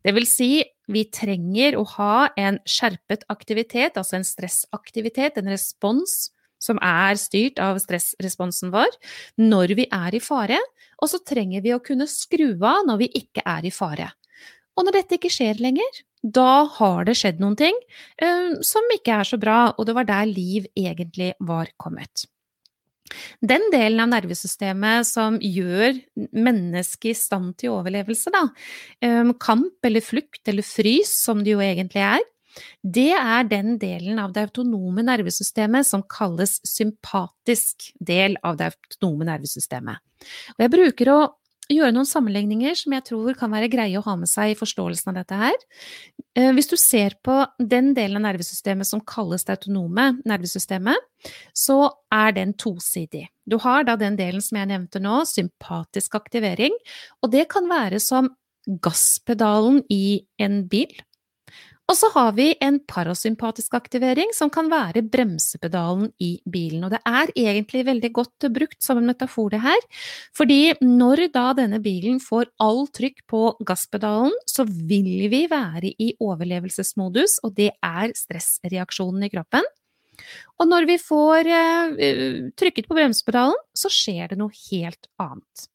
Det 0.07 0.15
vil 0.15 0.27
si, 0.31 0.51
vi 0.91 1.03
trenger 1.11 1.77
å 1.79 1.83
ha 1.97 2.29
en 2.39 2.61
skjerpet 2.69 3.27
aktivitet, 3.33 3.99
altså 3.99 4.21
en 4.21 4.27
stressaktivitet, 4.27 5.39
en 5.39 5.51
respons 5.51 6.29
som 6.63 6.81
er 6.85 7.19
styrt 7.21 7.61
av 7.63 7.81
stressresponsen 7.83 8.73
vår, 8.75 8.93
når 9.41 9.77
vi 9.79 9.89
er 9.93 10.17
i 10.17 10.23
fare, 10.23 10.61
og 11.03 11.11
så 11.13 11.21
trenger 11.25 11.65
vi 11.65 11.75
å 11.75 11.83
kunne 11.85 12.09
skru 12.11 12.55
av 12.65 12.87
når 12.89 13.03
vi 13.05 13.11
ikke 13.23 13.45
er 13.45 13.69
i 13.69 13.75
fare. 13.75 14.11
Og 14.77 14.85
når 14.85 14.99
dette 14.99 15.17
ikke 15.17 15.33
skjer 15.33 15.61
lenger, 15.63 16.01
da 16.21 16.67
har 16.79 17.05
det 17.07 17.17
skjedd 17.17 17.41
noen 17.41 17.57
ting 17.59 17.77
uh, 18.23 18.57
som 18.65 18.87
ikke 18.95 19.21
er 19.21 19.29
så 19.29 19.39
bra, 19.41 19.61
og 19.77 19.89
det 19.89 19.97
var 19.97 20.09
der 20.09 20.27
liv 20.29 20.67
egentlig 20.77 21.33
var 21.45 21.71
kommet. 21.81 22.27
Den 23.39 23.69
delen 23.71 24.03
av 24.03 24.11
nervesystemet 24.11 25.07
som 25.07 25.37
gjør 25.39 26.01
mennesket 26.35 27.13
i 27.13 27.19
stand 27.19 27.55
til 27.61 27.77
overlevelse, 27.77 28.33
da, 28.35 28.47
um, 29.07 29.35
kamp 29.41 29.87
eller 29.87 30.05
flukt 30.05 30.49
eller 30.51 30.67
frys, 30.67 31.15
som 31.23 31.45
det 31.47 31.55
jo 31.55 31.63
egentlig 31.63 32.03
er, 32.03 32.25
det 32.83 33.13
er 33.17 33.49
den 33.49 33.77
delen 33.81 34.21
av 34.23 34.35
det 34.35 34.47
autonome 34.49 35.05
nervesystemet 35.07 35.89
som 35.89 36.05
kalles 36.09 36.59
sympatisk 36.67 37.91
del 37.99 38.39
av 38.47 38.61
det 38.61 38.71
autonome 38.73 39.29
nervesystemet. 39.29 40.01
Og 40.57 40.65
jeg 40.65 40.73
bruker 40.73 41.13
å 41.13 41.21
gjøre 41.73 41.95
noen 41.95 42.07
sammenligninger 42.07 42.77
som 42.79 42.95
jeg 42.95 43.05
tror 43.09 43.37
kan 43.39 43.51
være 43.51 43.71
greie 43.73 43.99
å 43.99 44.05
ha 44.05 44.15
med 44.19 44.31
seg 44.31 44.53
i 44.53 44.59
forståelsen 44.59 45.11
av 45.11 45.19
dette 45.19 45.39
her. 45.41 45.57
Eh, 46.39 46.53
hvis 46.55 46.71
du 46.71 46.77
ser 46.79 47.17
på 47.27 47.41
den 47.59 47.93
delen 47.97 48.21
av 48.21 48.29
nervesystemet 48.29 48.87
som 48.87 49.03
kalles 49.03 49.47
det 49.47 49.57
autonome 49.57 50.13
nervesystemet, 50.29 51.33
så 51.57 51.81
er 52.15 52.37
den 52.37 52.55
tosidig. 52.55 53.27
Du 53.47 53.59
har 53.63 53.87
da 53.87 53.97
den 53.99 54.19
delen 54.19 54.45
som 54.45 54.61
jeg 54.61 54.71
nevnte 54.71 55.03
nå, 55.03 55.25
sympatisk 55.27 56.15
aktivering, 56.19 56.75
og 57.23 57.35
det 57.35 57.49
kan 57.51 57.67
være 57.71 58.01
som 58.03 58.31
gasspedalen 58.67 59.83
i 59.91 60.27
en 60.43 60.65
bil. 60.71 60.95
Og 61.87 61.95
så 61.95 62.09
har 62.17 62.33
vi 62.35 62.49
en 62.63 62.81
parasympatisk 62.83 63.77
aktivering, 63.79 64.33
som 64.35 64.51
kan 64.51 64.67
være 64.71 65.05
bremsepedalen 65.07 66.09
i 66.23 66.33
bilen. 66.43 66.83
Og 66.83 66.91
det 66.91 66.99
er 67.07 67.31
egentlig 67.39 67.85
veldig 67.87 68.11
godt 68.17 68.49
brukt 68.57 68.81
som 68.83 68.99
en 68.99 69.07
metafor, 69.07 69.53
det 69.55 69.63
her. 69.63 69.87
Fordi 70.35 70.75
når 70.83 71.29
da 71.35 71.53
denne 71.55 71.79
bilen 71.83 72.19
får 72.23 72.51
all 72.63 72.89
trykk 72.91 73.23
på 73.31 73.43
gasspedalen, 73.69 74.35
så 74.51 74.67
vil 74.67 75.29
vi 75.31 75.45
være 75.51 75.95
i 76.03 76.11
overlevelsesmodus, 76.19 77.39
og 77.47 77.55
det 77.55 77.71
er 77.79 78.17
stressreaksjonen 78.19 79.29
i 79.29 79.31
kroppen. 79.31 79.71
Og 80.59 80.67
når 80.67 80.89
vi 80.91 80.99
får 80.99 81.53
uh, 81.53 81.97
trykket 82.59 82.89
på 82.89 82.99
bremsepedalen, 82.99 83.59
så 83.77 83.93
skjer 83.93 84.33
det 84.33 84.41
noe 84.41 84.55
helt 84.73 85.07
annet. 85.23 85.69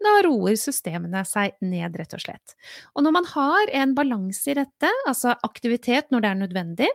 Da 0.00 0.16
roer 0.24 0.56
systemene 0.56 1.22
seg 1.28 1.58
ned, 1.60 1.96
rett 2.00 2.16
og 2.16 2.22
slett. 2.22 2.56
Og 2.96 3.04
når 3.04 3.14
man 3.18 3.28
har 3.34 3.72
en 3.82 3.94
balanse 3.96 4.52
i 4.52 4.56
dette, 4.56 4.90
altså 5.08 5.36
aktivitet 5.46 6.08
når 6.10 6.24
det 6.24 6.30
er 6.30 6.42
nødvendig, 6.44 6.90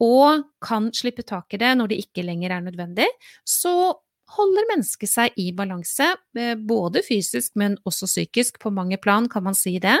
og 0.00 0.46
kan 0.64 0.88
slippe 0.96 1.22
tak 1.28 1.54
i 1.54 1.60
det 1.60 1.74
når 1.76 1.92
det 1.92 2.00
ikke 2.06 2.24
lenger 2.26 2.56
er 2.56 2.64
nødvendig, 2.64 3.06
så 3.46 3.92
holder 4.36 4.68
mennesket 4.70 5.10
seg 5.10 5.40
i 5.40 5.50
balanse, 5.56 6.06
eh, 6.38 6.54
både 6.54 7.02
fysisk, 7.06 7.52
men 7.58 7.76
også 7.88 8.06
psykisk. 8.06 8.60
På 8.62 8.70
mange 8.70 8.98
plan 9.02 9.28
kan 9.28 9.44
man 9.44 9.58
si 9.58 9.78
det. 9.82 9.96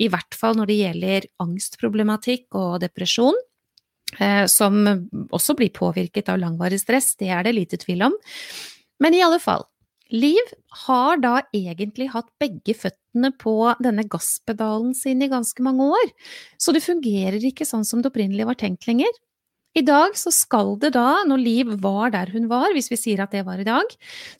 I 0.00 0.08
hvert 0.12 0.36
fall 0.36 0.56
når 0.56 0.70
det 0.70 0.78
gjelder 0.80 1.28
angstproblematikk 1.44 2.56
og 2.56 2.80
depresjon. 2.84 3.36
Eh, 4.22 4.46
som 4.46 4.80
også 5.34 5.56
blir 5.58 5.74
påvirket 5.74 6.30
av 6.30 6.38
langvarig 6.40 6.78
stress, 6.80 7.16
det 7.20 7.28
er 7.28 7.42
det 7.44 7.56
lite 7.56 7.76
tvil 7.82 8.06
om. 8.06 8.14
Men 9.02 9.14
i 9.14 9.20
alle 9.20 9.40
fall, 9.42 9.66
Liv 10.14 10.50
har 10.86 11.18
da 11.18 11.40
egentlig 11.56 12.10
hatt 12.12 12.28
begge 12.42 12.76
føttene 12.78 13.32
på 13.40 13.56
denne 13.82 14.04
gasspedalen 14.10 14.92
sin 14.94 15.24
i 15.24 15.30
ganske 15.32 15.62
mange 15.66 15.88
år, 15.96 16.12
så 16.62 16.74
det 16.74 16.84
fungerer 16.84 17.42
ikke 17.42 17.66
sånn 17.66 17.86
som 17.86 18.02
det 18.02 18.12
opprinnelig 18.12 18.46
var 18.46 18.58
tenkt 18.60 18.86
lenger. 18.86 19.10
I 19.76 19.82
dag 19.84 20.14
så 20.16 20.30
skal 20.32 20.76
det 20.80 20.94
da, 20.94 21.20
når 21.28 21.42
Liv 21.42 21.72
var 21.82 22.14
der 22.14 22.30
hun 22.32 22.46
var, 22.48 22.70
hvis 22.72 22.88
vi 22.88 22.96
sier 22.96 23.20
at 23.20 23.34
det 23.36 23.42
var 23.44 23.60
i 23.60 23.66
dag, 23.66 23.90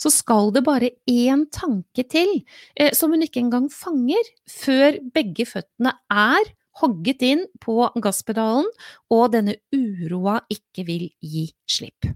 så 0.00 0.12
skal 0.12 0.48
det 0.54 0.64
bare 0.64 0.94
én 1.10 1.44
tanke 1.52 2.06
til 2.08 2.38
eh, 2.72 2.94
som 2.96 3.12
hun 3.12 3.26
ikke 3.26 3.42
engang 3.42 3.66
fanger, 3.72 4.30
før 4.48 4.96
begge 5.12 5.44
føttene 5.50 5.92
er 6.08 6.54
hogget 6.80 7.24
inn 7.24 7.44
på 7.60 7.90
gasspedalen 8.04 8.68
og 9.12 9.26
denne 9.34 9.58
uroa 9.74 10.40
ikke 10.52 10.86
vil 10.88 11.10
gi 11.20 11.50
slipp. 11.68 12.08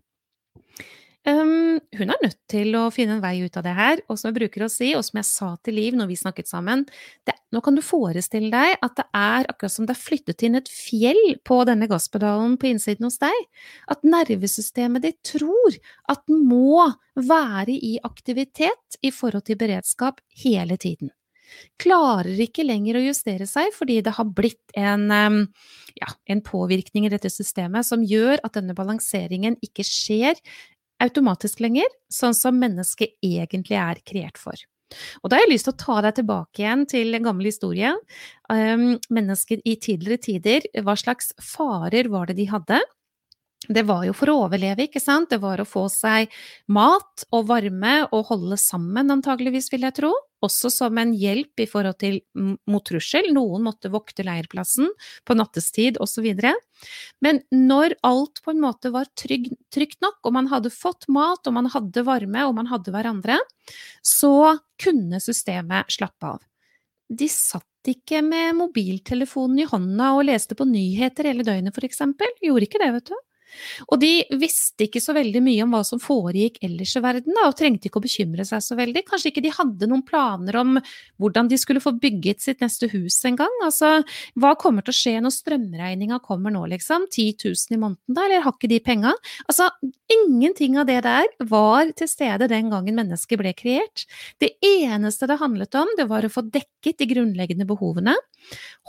Hun 2.00 2.12
er 2.14 2.22
nødt 2.24 2.38
til 2.48 2.72
å 2.78 2.86
finne 2.94 3.18
en 3.18 3.22
vei 3.22 3.42
ut 3.44 3.56
av 3.60 3.64
det 3.66 3.74
her, 3.76 4.00
og 4.08 4.16
som 4.16 4.30
jeg 4.30 4.38
bruker 4.38 4.64
å 4.64 4.70
si, 4.72 4.94
og 4.96 5.04
som 5.04 5.20
jeg 5.20 5.28
sa 5.28 5.50
til 5.60 5.76
Liv 5.76 5.98
når 5.98 6.08
vi 6.08 6.16
snakket 6.16 6.48
sammen, 6.48 6.86
det, 7.28 7.34
nå 7.52 7.60
kan 7.64 7.76
du 7.76 7.82
forestille 7.84 8.48
deg 8.54 8.80
at 8.80 8.96
det 8.96 9.06
er 9.20 9.48
akkurat 9.52 9.74
som 9.74 9.88
det 9.88 9.96
er 9.96 10.00
flyttet 10.00 10.46
inn 10.46 10.56
et 10.56 10.72
fjell 10.72 11.20
på 11.44 11.60
denne 11.68 11.90
gasspedalen 11.90 12.56
på 12.60 12.70
innsiden 12.72 13.08
hos 13.08 13.20
deg, 13.20 13.36
at 13.92 14.06
nervesystemet 14.06 15.04
ditt 15.04 15.20
tror 15.34 15.76
at 16.08 16.24
den 16.30 16.44
må 16.48 16.88
være 17.20 17.76
i 17.76 17.98
aktivitet 18.06 19.00
i 19.04 19.12
forhold 19.12 19.44
til 19.50 19.60
beredskap 19.60 20.24
hele 20.40 20.80
tiden. 20.80 21.12
Klarer 21.82 22.38
ikke 22.46 22.64
lenger 22.64 22.96
å 22.96 23.06
justere 23.10 23.46
seg 23.48 23.72
fordi 23.74 24.00
det 24.06 24.14
har 24.16 24.28
blitt 24.36 24.76
en, 24.78 25.08
ja, 25.98 26.10
en 26.30 26.42
påvirkning 26.46 27.08
i 27.08 27.12
dette 27.12 27.28
systemet 27.32 27.88
som 27.88 28.04
gjør 28.06 28.38
at 28.46 28.56
denne 28.56 28.76
balanseringen 28.78 29.58
ikke 29.66 29.84
skjer 29.86 30.38
automatisk 31.02 31.62
lenger, 31.64 31.88
sånn 32.12 32.36
som 32.36 32.58
mennesket 32.60 33.16
egentlig 33.24 33.78
er 33.80 34.02
kreert 34.06 34.40
for. 34.40 34.58
Og 35.22 35.30
da 35.30 35.38
har 35.38 35.46
jeg 35.46 35.52
lyst 35.52 35.68
til 35.68 35.74
å 35.74 35.80
ta 35.80 35.98
deg 36.06 36.16
tilbake 36.18 36.62
igjen 36.62 36.86
til 36.90 37.14
en 37.14 37.26
gammel 37.28 37.50
historie. 37.50 37.92
Um, 38.50 38.96
mennesker 39.12 39.62
i 39.62 39.76
tidligere 39.78 40.24
tider, 40.24 40.66
hva 40.82 40.96
slags 40.98 41.30
farer 41.42 42.10
var 42.10 42.30
det 42.30 42.40
de 42.40 42.48
hadde? 42.50 42.80
Det 43.68 43.84
var 43.86 44.06
jo 44.06 44.14
for 44.16 44.32
å 44.32 44.38
overleve, 44.46 44.88
ikke 44.88 45.02
sant? 45.02 45.30
Det 45.30 45.38
var 45.42 45.60
å 45.60 45.68
få 45.68 45.84
seg 45.92 46.32
mat 46.72 47.26
og 47.30 47.46
varme 47.50 48.00
og 48.08 48.32
holde 48.32 48.58
sammen, 48.58 49.12
antageligvis, 49.12 49.68
vil 49.72 49.84
jeg 49.86 49.98
tro. 50.00 50.14
Også 50.44 50.70
som 50.72 50.98
en 51.00 51.12
hjelp 51.16 51.60
i 51.60 51.66
forhold 51.68 51.98
til 52.00 52.20
mot 52.34 52.84
trussel. 52.86 53.28
Noen 53.36 53.64
måtte 53.66 53.90
vokte 53.92 54.24
leirplassen 54.24 54.88
på 55.28 55.36
nattestid 55.36 55.98
osv. 56.00 56.28
Men 57.20 57.42
når 57.52 57.96
alt 58.06 58.40
på 58.44 58.54
en 58.54 58.62
måte 58.62 58.92
var 58.94 59.10
trygg, 59.20 59.50
trygt 59.74 60.00
nok, 60.04 60.20
og 60.24 60.36
man 60.38 60.48
hadde 60.52 60.72
fått 60.72 61.08
mat, 61.12 61.44
og 61.44 61.56
man 61.58 61.68
hadde 61.72 62.06
varme, 62.08 62.46
og 62.48 62.56
man 62.56 62.70
hadde 62.72 62.94
hverandre, 62.94 63.36
så 64.00 64.56
kunne 64.80 65.20
systemet 65.20 65.92
slappe 65.92 66.36
av. 66.36 66.40
De 67.10 67.26
satt 67.28 67.66
ikke 67.90 68.20
med 68.22 68.54
mobiltelefonen 68.58 69.62
i 69.62 69.68
hånda 69.68 70.12
og 70.16 70.26
leste 70.28 70.56
på 70.56 70.66
nyheter 70.68 71.30
hele 71.30 71.44
døgnet, 71.46 71.76
eksempel. 71.84 72.32
Gjorde 72.44 72.68
ikke 72.68 72.80
det, 72.82 72.90
vet 72.96 73.12
du. 73.12 73.18
Og 73.88 74.00
de 74.02 74.12
visste 74.40 74.86
ikke 74.86 75.02
så 75.02 75.14
veldig 75.16 75.42
mye 75.44 75.64
om 75.64 75.74
hva 75.74 75.82
som 75.86 76.02
foregikk 76.02 76.60
ellers 76.66 76.94
i 76.96 77.02
verden, 77.04 77.36
da, 77.36 77.48
og 77.48 77.56
trengte 77.58 77.90
ikke 77.90 78.00
å 78.00 78.04
bekymre 78.04 78.46
seg 78.48 78.64
så 78.64 78.78
veldig. 78.78 79.04
Kanskje 79.08 79.32
ikke 79.32 79.44
de 79.44 79.54
hadde 79.54 79.88
noen 79.90 80.04
planer 80.06 80.60
om 80.60 80.76
hvordan 81.20 81.50
de 81.50 81.58
skulle 81.60 81.82
få 81.82 81.94
bygget 82.00 82.44
sitt 82.44 82.64
neste 82.64 82.90
hus 82.92 83.18
engang. 83.28 83.52
Altså, 83.66 84.00
hva 84.40 84.54
kommer 84.60 84.86
til 84.86 84.94
å 84.94 85.00
skje 85.00 85.16
når 85.24 85.36
strømregninga 85.36 86.20
kommer 86.24 86.54
nå, 86.54 86.66
liksom? 86.74 87.08
10 87.10 87.44
000 87.46 87.76
i 87.76 87.80
måneden, 87.80 88.00
da, 88.08 88.26
eller 88.26 88.44
har 88.46 88.56
ikke 88.56 88.70
de 88.70 88.80
penga? 88.84 89.14
Altså, 89.46 89.68
ingenting 90.10 90.78
av 90.80 90.88
det 90.90 91.00
der 91.06 91.28
var 91.50 91.90
til 91.96 92.10
stede 92.10 92.48
den 92.50 92.70
gangen 92.72 92.98
mennesket 92.98 93.40
ble 93.40 93.52
kreert. 93.56 94.06
Det 94.42 94.54
eneste 94.66 95.28
det 95.30 95.40
handlet 95.40 95.76
om, 95.78 95.90
det 95.98 96.08
var 96.10 96.26
å 96.26 96.32
få 96.32 96.44
dekket 96.50 97.00
de 97.00 97.08
grunnleggende 97.10 97.66
behovene, 97.68 98.16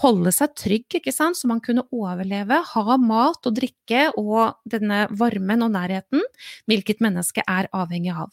holde 0.01 0.31
seg 0.33 0.55
trygg, 0.57 0.87
ikke 0.99 1.13
sant, 1.13 1.37
så 1.37 1.49
man 1.51 1.61
kunne 1.63 1.85
overleve, 1.93 2.61
ha 2.73 2.97
mat 3.01 3.45
og 3.47 3.57
drikke 3.57 4.09
og 4.19 4.50
denne 4.69 5.05
varmen 5.17 5.65
og 5.65 5.73
nærheten 5.73 6.23
hvilket 6.69 7.03
menneske 7.03 7.43
er 7.47 7.69
avhengig 7.75 8.13
av. 8.13 8.31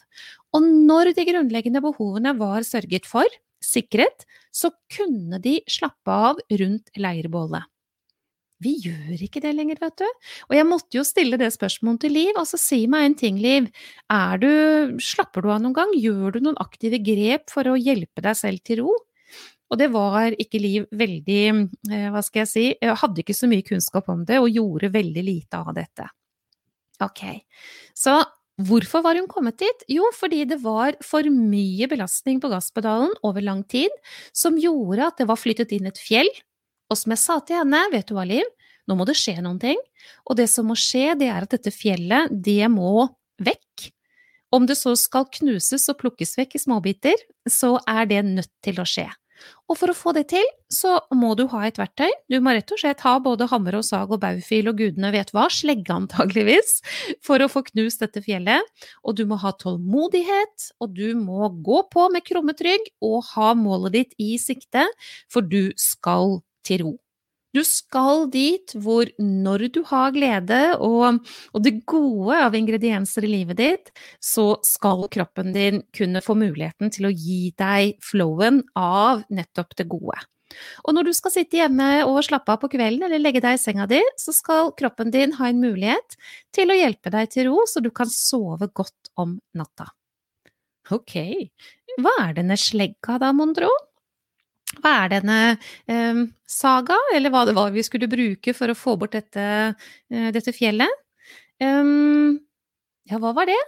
Og 0.55 0.65
når 0.65 1.13
de 1.17 1.27
grunnleggende 1.29 1.83
behovene 1.83 2.35
var 2.39 2.65
sørget 2.67 3.09
for, 3.09 3.27
sikret, 3.63 4.25
så 4.55 4.71
kunne 4.91 5.41
de 5.43 5.59
slappe 5.69 6.13
av 6.29 6.39
rundt 6.61 6.89
leirbålet. 6.97 7.67
Vi 8.59 8.73
gjør 8.83 9.21
ikke 9.23 9.39
det 9.43 9.53
lenger, 9.55 9.77
vet 9.79 10.01
du. 10.01 10.07
Og 10.49 10.57
jeg 10.57 10.67
måtte 10.67 10.97
jo 10.97 11.05
stille 11.07 11.39
det 11.39 11.47
spørsmålet 11.55 12.01
til 12.03 12.11
Liv. 12.17 12.31
Altså, 12.35 12.59
si 12.59 12.81
meg 12.91 13.05
en 13.07 13.15
ting, 13.21 13.37
Liv. 13.39 13.69
Er 14.11 14.41
du 14.41 14.49
Slapper 14.99 15.45
du 15.45 15.53
av 15.53 15.61
noen 15.63 15.77
gang? 15.77 15.93
Gjør 15.95 16.35
du 16.35 16.41
noen 16.43 16.59
aktive 16.59 16.99
grep 16.99 17.47
for 17.53 17.71
å 17.71 17.77
hjelpe 17.79 18.25
deg 18.25 18.35
selv 18.35 18.63
til 18.67 18.83
ro? 18.83 18.97
Og 19.69 19.77
det 19.77 19.91
var 19.93 20.33
ikke 20.33 20.61
Liv 20.61 20.87
veldig 20.97 21.43
eh, 21.49 22.07
Hva 22.09 22.23
skal 22.25 22.41
jeg 22.41 22.49
si 22.49 22.65
jeg 22.73 22.97
Hadde 23.03 23.21
ikke 23.21 23.37
så 23.37 23.49
mye 23.51 23.65
kunnskap 23.65 24.09
om 24.09 24.25
det, 24.25 24.41
og 24.41 24.49
gjorde 24.49 24.91
veldig 24.95 25.23
lite 25.25 25.61
av 25.61 25.71
dette. 25.77 26.09
Ok, 27.05 27.23
så 27.95 28.17
hvorfor 28.59 29.05
var 29.05 29.15
hun 29.15 29.29
kommet 29.31 29.61
dit? 29.61 29.85
Jo, 29.87 30.09
fordi 30.17 30.41
det 30.49 30.57
var 30.65 30.97
for 31.05 31.23
mye 31.31 31.87
belastning 31.87 32.41
på 32.43 32.49
gasspedalen 32.51 33.13
over 33.23 33.45
lang 33.45 33.61
tid, 33.71 33.93
som 34.35 34.59
gjorde 34.59 35.07
at 35.07 35.21
det 35.21 35.29
var 35.29 35.39
flyttet 35.39 35.71
inn 35.77 35.87
et 35.87 36.01
fjell 36.01 36.27
og 36.89 36.97
som 36.97 37.13
jeg 37.13 37.21
sa 37.21 37.37
til 37.45 37.61
henne, 37.61 37.83
vet 37.93 38.09
du 38.09 38.15
hva, 38.17 38.25
Liv, 38.27 38.45
nå 38.89 38.97
må 38.97 39.05
det 39.05 39.17
skje 39.19 39.37
noen 39.45 39.61
ting. 39.61 39.79
Og 40.25 40.37
det 40.39 40.49
som 40.49 40.69
må 40.69 40.77
skje, 40.79 41.13
det 41.19 41.29
er 41.29 41.45
at 41.45 41.53
dette 41.53 41.73
fjellet, 41.73 42.33
det 42.33 42.65
må 42.73 43.05
vekk. 43.45 43.89
Om 44.55 44.65
det 44.65 44.79
så 44.79 44.95
skal 44.97 45.27
knuses 45.29 45.85
og 45.91 45.99
plukkes 45.99 46.33
vekk 46.39 46.57
i 46.57 46.63
småbiter, 46.63 47.25
så 47.45 47.75
er 47.85 48.09
det 48.09 48.23
nødt 48.25 48.51
til 48.65 48.81
å 48.81 48.87
skje. 48.89 49.05
Og 49.69 49.77
for 49.77 49.91
å 49.91 49.97
få 49.97 50.13
det 50.17 50.25
til, 50.31 50.45
så 50.73 50.95
må 51.15 51.33
du 51.37 51.45
ha 51.51 51.63
et 51.67 51.77
verktøy. 51.79 52.09
Du 52.31 52.39
må 52.43 52.53
rett 52.55 52.71
og 52.73 52.81
slett 52.81 53.03
ha 53.05 53.15
både 53.23 53.47
hammer 53.51 53.79
og 53.79 53.85
sag 53.87 54.11
og 54.13 54.21
baufil 54.23 54.71
og 54.71 54.79
gudene 54.81 55.11
vet 55.15 55.33
hva, 55.35 55.47
slegge 55.53 55.93
antageligvis, 55.95 56.79
for 57.25 57.41
å 57.41 57.49
få 57.51 57.63
knust 57.71 58.03
dette 58.05 58.23
fjellet. 58.25 58.65
Og 59.03 59.19
du 59.19 59.25
må 59.29 59.39
ha 59.41 59.53
tålmodighet, 59.61 60.71
og 60.81 60.95
du 60.97 61.13
må 61.19 61.51
gå 61.65 61.83
på 61.93 62.07
med 62.13 62.25
krummet 62.27 62.63
rygg 62.65 62.89
og 63.05 63.21
ha 63.33 63.53
målet 63.57 63.99
ditt 63.99 64.17
i 64.21 64.33
sikte, 64.41 64.87
for 65.31 65.45
du 65.45 65.69
skal 65.79 66.39
til 66.65 66.85
ro. 66.85 66.97
Du 67.55 67.63
skal 67.65 68.27
dit 68.29 68.73
hvor 68.77 69.09
når 69.17 69.65
du 69.73 69.79
har 69.89 70.13
glede 70.13 70.59
og, 70.77 71.21
og, 71.49 71.61
det 71.65 71.79
gode 71.89 72.37
av 72.45 72.57
ingredienser 72.57 73.25
i 73.25 73.31
livet 73.31 73.57
ditt, 73.57 73.93
så 74.21 74.53
skal 74.65 75.07
kroppen 75.09 75.53
din 75.55 75.81
kunne 75.95 76.21
få 76.21 76.37
muligheten 76.37 76.93
til 76.93 77.09
å 77.09 77.13
gi 77.13 77.49
deg 77.57 77.95
flowen 78.05 78.61
av 78.77 79.23
nettopp 79.33 79.73
det 79.79 79.87
gode. 79.89 80.19
Og 80.85 80.95
når 80.97 81.09
du 81.09 81.13
skal 81.13 81.33
sitte 81.33 81.59
hjemme 81.59 81.89
og 82.07 82.23
slappe 82.25 82.53
av 82.53 82.61
på 82.61 82.71
kvelden 82.73 83.05
eller 83.05 83.21
legge 83.21 83.41
deg 83.43 83.57
i 83.57 83.61
senga 83.61 83.85
di, 83.89 84.01
så 84.17 84.33
skal 84.33 84.73
kroppen 84.77 85.13
din 85.13 85.35
ha 85.37 85.49
en 85.49 85.61
mulighet 85.61 86.17
til 86.55 86.73
å 86.73 86.77
hjelpe 86.77 87.13
deg 87.13 87.29
til 87.33 87.49
ro, 87.49 87.65
så 87.69 87.81
du 87.85 87.91
kan 87.93 88.09
sove 88.13 88.69
godt 88.73 89.13
om 89.21 89.37
natta. 89.57 89.91
Ok, 90.93 91.13
hva 92.01 92.15
er 92.23 92.39
denne 92.39 92.57
slegga 92.57 93.19
da, 93.21 93.29
mon 93.35 93.53
tro? 93.57 93.69
Hva 94.77 94.91
er 95.03 95.13
denne 95.15 95.39
eh, 95.89 96.21
saga, 96.49 96.97
eller 97.15 97.33
hva 97.33 97.45
det 97.47 97.55
var 97.57 97.73
vi 97.73 97.83
skulle 97.85 98.09
bruke 98.11 98.53
for 98.55 98.71
å 98.71 98.77
få 98.77 98.95
bort 99.01 99.17
dette, 99.17 99.45
eh, 100.13 100.29
dette 100.35 100.53
fjellet? 100.55 101.01
Um, 101.59 102.37
ja, 103.09 103.19
hva 103.19 103.33
var 103.35 103.49
det? 103.49 103.59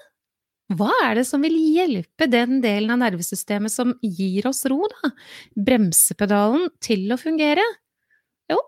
Hva 0.77 0.91
er 1.03 1.17
det 1.19 1.25
som 1.27 1.41
vil 1.43 1.57
hjelpe 1.73 2.29
den 2.31 2.61
delen 2.63 2.93
av 2.93 3.01
nervesystemet 3.01 3.73
som 3.73 3.91
gir 4.05 4.47
oss 4.47 4.63
ro, 4.71 4.79
da? 4.87 5.11
Bremsepedalen 5.57 6.69
til 6.83 7.09
å 7.11 7.19
fungere? 7.19 7.65
Jo, 8.51 8.61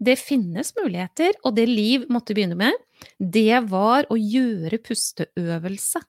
det 0.00 0.16
finnes 0.22 0.72
muligheter, 0.78 1.36
og 1.44 1.58
det 1.58 1.66
Liv 1.68 2.06
måtte 2.12 2.36
begynne 2.38 2.56
med, 2.56 2.78
det 3.18 3.60
var 3.68 4.08
å 4.08 4.16
gjøre 4.16 4.80
pusteøvelse. 4.80 6.00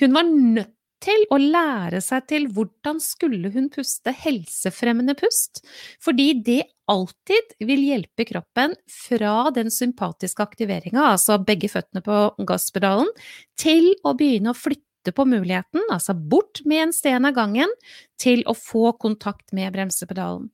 Hun 0.00 0.16
var 0.16 0.30
nødt 0.30 0.75
til 1.06 1.26
å 1.32 1.38
lære 1.40 2.00
seg 2.04 2.26
til 2.30 2.48
hvordan 2.54 2.98
skulle 3.02 3.50
hun 3.54 3.68
puste 3.72 4.12
helsefremmende 4.24 5.14
pust, 5.18 5.62
fordi 6.02 6.32
det 6.46 6.62
alltid 6.90 7.54
vil 7.66 7.82
hjelpe 7.88 8.26
kroppen 8.28 8.74
fra 8.90 9.50
den 9.54 9.70
sympatiske 9.74 10.42
aktiveringa, 10.42 11.12
altså 11.12 11.38
begge 11.42 11.70
føttene 11.70 12.02
på 12.06 12.18
gasspedalen, 12.48 13.10
til 13.58 13.92
å 14.06 14.14
begynne 14.18 14.52
å 14.52 14.58
flytte 14.58 15.14
på 15.14 15.26
muligheten, 15.28 15.84
altså 15.94 16.16
bort 16.18 16.64
med 16.66 16.88
en 16.88 16.94
sten 16.94 17.26
av 17.28 17.34
gangen, 17.36 17.70
til 18.18 18.42
å 18.50 18.54
få 18.58 18.92
kontakt 18.98 19.54
med 19.54 19.74
bremsepedalen. 19.74 20.48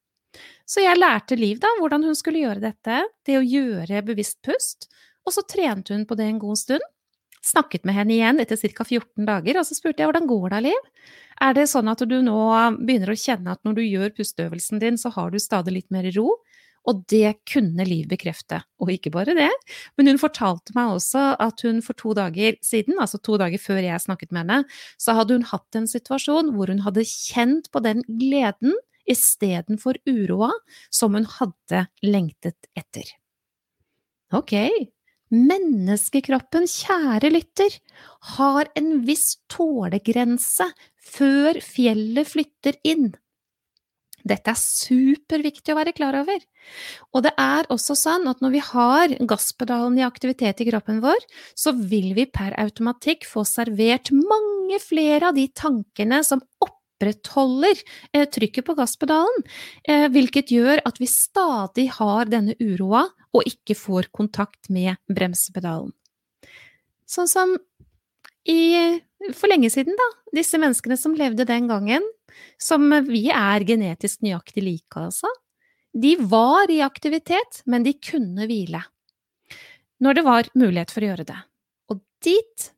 Så 0.68 0.80
jeg 0.85 0.97
lærte 0.97 1.37
Liv 1.37 1.61
da 1.61 1.68
hvordan 1.78 2.06
hun 2.06 2.16
skulle 2.16 2.44
gjøre 2.44 2.62
dette, 2.62 3.02
det 3.28 3.37
å 3.37 3.44
gjøre 3.44 4.04
bevisst 4.06 4.40
pust, 4.44 4.88
og 5.26 5.35
så 5.37 5.44
trente 5.47 5.94
hun 5.94 6.06
på 6.09 6.16
det 6.18 6.28
en 6.30 6.40
god 6.42 6.59
stund. 6.59 6.91
Snakket 7.42 7.87
med 7.88 7.96
henne 7.96 8.14
igjen 8.14 8.38
etter 8.42 8.58
ca. 8.61 8.84
14 8.87 9.26
dager, 9.26 9.58
og 9.58 9.66
så 9.66 9.75
spurte 9.75 10.02
jeg 10.02 10.11
hvordan 10.11 10.28
går 10.30 10.49
det, 10.54 10.61
Liv? 10.68 10.88
Er 11.42 11.57
det 11.57 11.66
sånn 11.72 11.90
at 11.90 12.05
du 12.07 12.18
nå 12.22 12.38
begynner 12.78 13.11
å 13.11 13.18
kjenne 13.18 13.57
at 13.57 13.62
når 13.66 13.78
du 13.81 13.83
gjør 13.83 14.12
pusteøvelsen 14.14 14.83
din, 14.83 14.98
så 15.00 15.11
har 15.14 15.33
du 15.33 15.40
stadig 15.42 15.74
litt 15.74 15.90
mer 15.94 16.07
ro? 16.14 16.37
Og 16.88 17.02
det 17.11 17.37
kunne 17.46 17.87
Liv 17.87 18.09
bekrefte. 18.11 18.61
Og 18.83 18.90
ikke 18.94 19.12
bare 19.14 19.35
det, 19.38 19.50
men 19.98 20.11
hun 20.11 20.20
fortalte 20.22 20.74
meg 20.74 20.96
også 20.96 21.33
at 21.42 21.62
hun 21.66 21.83
for 21.85 21.98
to 21.98 22.14
dager 22.18 22.59
siden, 22.62 22.98
altså 23.02 23.20
to 23.22 23.38
dager 23.42 23.62
før 23.62 23.83
jeg 23.83 24.02
snakket 24.02 24.35
med 24.35 24.44
henne, 24.44 24.78
så 24.98 25.14
hadde 25.18 25.38
hun 25.38 25.50
hatt 25.50 25.78
en 25.78 25.90
situasjon 25.90 26.55
hvor 26.57 26.70
hun 26.70 26.83
hadde 26.87 27.07
kjent 27.07 27.70
på 27.74 27.83
den 27.87 28.02
gleden 28.07 28.74
istedenfor 29.11 29.98
uroa 30.07 30.52
som 30.94 31.18
hun 31.18 31.26
hadde 31.38 31.87
lengtet 32.07 32.70
etter. 32.78 33.07
Ok, 34.33 34.55
Menneskekroppen, 35.33 36.66
kjære 36.68 37.33
lytter, 37.33 37.79
har 38.37 38.68
en 38.77 38.99
viss 39.07 39.38
tålegrense 39.53 40.68
før 41.12 41.59
fjellet 41.64 42.29
flytter 42.29 42.77
inn. 42.85 43.14
Dette 44.23 44.53
er 44.53 44.59
superviktig 44.59 45.73
å 45.73 45.79
være 45.81 45.95
klar 45.97 46.14
over. 46.21 46.42
Og 47.11 47.25
det 47.27 47.33
er 47.40 47.66
også 47.75 47.97
sånn 47.99 48.29
at 48.31 48.42
når 48.45 48.53
vi 48.55 48.61
har 48.68 49.14
gasspedalen 49.33 49.99
i 49.99 50.07
aktivitet 50.07 50.62
i 50.62 50.68
kroppen 50.68 51.01
vår, 51.03 51.18
så 51.59 51.75
vil 51.75 52.12
vi 52.18 52.29
per 52.31 52.55
automatikk 52.62 53.27
få 53.27 53.42
servert 53.49 54.12
mange 54.14 54.79
flere 54.85 55.33
av 55.33 55.38
de 55.38 55.49
tankene 55.59 56.23
som 56.27 56.45
opprettholder 57.02 57.76
eh, 58.12 58.28
trykket 58.28 58.64
på 58.64 58.74
gasspedalen, 58.74 59.42
eh, 59.88 60.08
hvilket 60.08 60.50
gjør 60.50 60.82
at 60.86 61.00
vi 61.00 61.06
stadig 61.06 61.88
har 61.98 62.26
denne 62.30 62.54
uroa 62.60 63.08
og 63.32 63.46
ikke 63.46 63.74
får 63.74 64.10
kontakt 64.12 64.70
med 64.70 64.96
bremsepedalen. 65.08 65.92
Sånn 67.06 67.28
som 67.28 67.56
i, 68.48 69.00
for 69.34 69.48
lenge 69.50 69.70
siden, 69.70 69.96
da, 69.96 70.08
disse 70.34 70.58
menneskene 70.58 70.96
som 70.96 71.14
levde 71.14 71.46
den 71.46 71.68
gangen, 71.68 72.02
som 72.58 72.88
vi 73.06 73.28
er 73.30 73.64
genetisk 73.64 74.22
nøyaktig 74.22 74.64
like, 74.64 74.96
altså, 74.96 75.28
de 75.92 76.16
var 76.16 76.70
i 76.72 76.80
aktivitet, 76.82 77.62
men 77.66 77.84
de 77.84 77.92
kunne 78.00 78.46
hvile. 78.48 78.80
Når 80.02 80.14
det 80.16 80.22
var 80.24 80.48
mulighet 80.58 80.90
for 80.90 81.04
å 81.04 81.10
gjøre 81.10 81.26
det. 81.28 81.40
Og 81.92 82.00
dit 82.24 82.70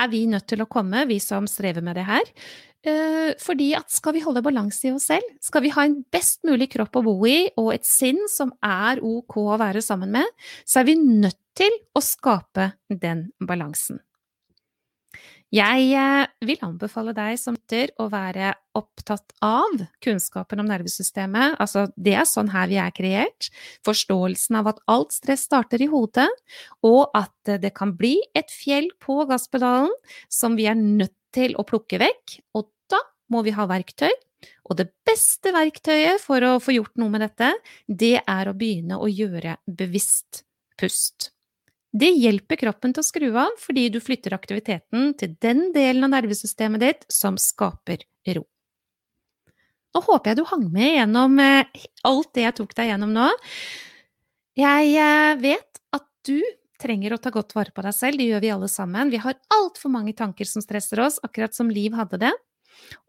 er 0.00 0.10
vi 0.12 0.26
nødt 0.28 0.46
til 0.50 0.62
å 0.62 0.68
komme, 0.70 1.06
vi 1.08 1.18
som 1.22 1.48
strever 1.50 1.84
med 1.84 1.96
det 1.98 2.04
her, 2.08 2.28
fordi 3.44 3.70
at 3.76 3.92
skal 3.92 4.14
vi 4.16 4.22
holde 4.24 4.42
balanse 4.44 4.88
i 4.88 4.92
oss 4.94 5.10
selv, 5.10 5.26
skal 5.44 5.64
vi 5.66 5.72
ha 5.74 5.84
en 5.84 5.98
best 6.12 6.40
mulig 6.48 6.70
kropp 6.72 6.96
å 6.96 7.04
bo 7.04 7.16
i 7.28 7.50
og 7.60 7.74
et 7.74 7.84
sinn 7.88 8.22
som 8.32 8.54
er 8.64 9.02
ok 9.04 9.36
å 9.42 9.58
være 9.60 9.82
sammen 9.84 10.14
med, 10.16 10.36
så 10.64 10.80
er 10.80 10.88
vi 10.88 10.96
nødt 11.00 11.40
til 11.58 11.74
å 11.92 12.00
skape 12.04 12.72
den 12.88 13.28
balansen. 13.40 14.00
Jeg 15.50 15.86
eh, 15.98 16.28
vil 16.46 16.60
anbefale 16.62 17.10
deg 17.10 17.34
som 17.42 17.56
lytter 17.56 17.90
å 17.98 18.06
være 18.12 18.52
opptatt 18.78 19.32
av 19.42 19.80
kunnskapen 19.98 20.62
om 20.62 20.68
nervesystemet, 20.70 21.56
altså 21.58 21.88
det 21.98 22.14
er 22.20 22.28
sånn 22.28 22.52
her 22.52 22.70
vi 22.70 22.78
er 22.78 22.94
kreert, 22.94 23.48
forståelsen 23.86 24.60
av 24.60 24.70
at 24.70 24.78
alt 24.86 25.10
stress 25.16 25.48
starter 25.48 25.82
i 25.82 25.90
hodet, 25.90 26.28
og 26.86 27.10
at 27.18 27.58
det 27.64 27.72
kan 27.74 27.96
bli 27.98 28.14
et 28.38 28.54
fjell 28.54 28.92
på 29.02 29.24
gasspedalen 29.26 29.90
som 30.30 30.54
vi 30.54 30.70
er 30.70 30.78
nødt 30.78 31.16
til 31.34 31.56
å 31.58 31.64
plukke 31.66 32.00
vekk, 32.02 32.38
og 32.58 32.70
da 32.90 33.00
må 33.32 33.44
vi 33.46 33.54
ha 33.56 33.66
verktøy. 33.70 34.12
Og 34.70 34.78
det 34.78 34.88
beste 35.06 35.52
verktøyet 35.52 36.22
for 36.22 36.44
å 36.46 36.54
få 36.62 36.76
gjort 36.76 36.96
noe 37.00 37.12
med 37.12 37.24
dette, 37.26 37.50
det 37.86 38.20
er 38.22 38.48
å 38.48 38.56
begynne 38.56 39.00
å 39.00 39.10
gjøre 39.10 39.58
bevisst 39.66 40.44
pust. 40.80 41.32
Det 41.90 42.12
hjelper 42.14 42.60
kroppen 42.60 42.94
til 42.94 43.02
å 43.02 43.06
skru 43.06 43.28
av 43.34 43.56
fordi 43.58 43.88
du 43.90 43.98
flytter 44.02 44.36
aktiviteten 44.36 45.10
til 45.18 45.34
den 45.42 45.70
delen 45.74 46.06
av 46.06 46.14
nervesystemet 46.14 46.84
ditt 46.84 47.06
som 47.10 47.38
skaper 47.40 48.04
ro. 48.36 48.44
Nå 49.90 50.02
håper 50.06 50.30
jeg 50.30 50.38
du 50.38 50.44
hang 50.46 50.68
med 50.70 50.92
gjennom 51.00 51.38
eh, 51.42 51.86
alt 52.06 52.30
det 52.38 52.46
jeg 52.46 52.56
tok 52.60 52.76
deg 52.78 52.92
gjennom 52.92 53.10
nå. 53.10 53.26
Jeg 54.60 54.92
eh, 54.94 55.32
vet 55.42 55.80
at 55.96 56.06
du 56.28 56.38
trenger 56.80 57.14
å 57.14 57.20
ta 57.22 57.32
godt 57.34 57.54
vare 57.56 57.74
på 57.74 57.84
deg 57.84 57.96
selv, 57.96 58.20
det 58.20 58.28
gjør 58.30 58.44
vi 58.44 58.52
alle 58.54 58.70
sammen. 58.72 59.12
Vi 59.12 59.20
har 59.22 59.38
altfor 59.56 59.92
mange 59.92 60.14
tanker 60.16 60.48
som 60.48 60.64
stresser 60.64 61.02
oss, 61.04 61.20
akkurat 61.26 61.56
som 61.56 61.70
Liv 61.72 61.96
hadde 61.98 62.20
det. 62.24 62.32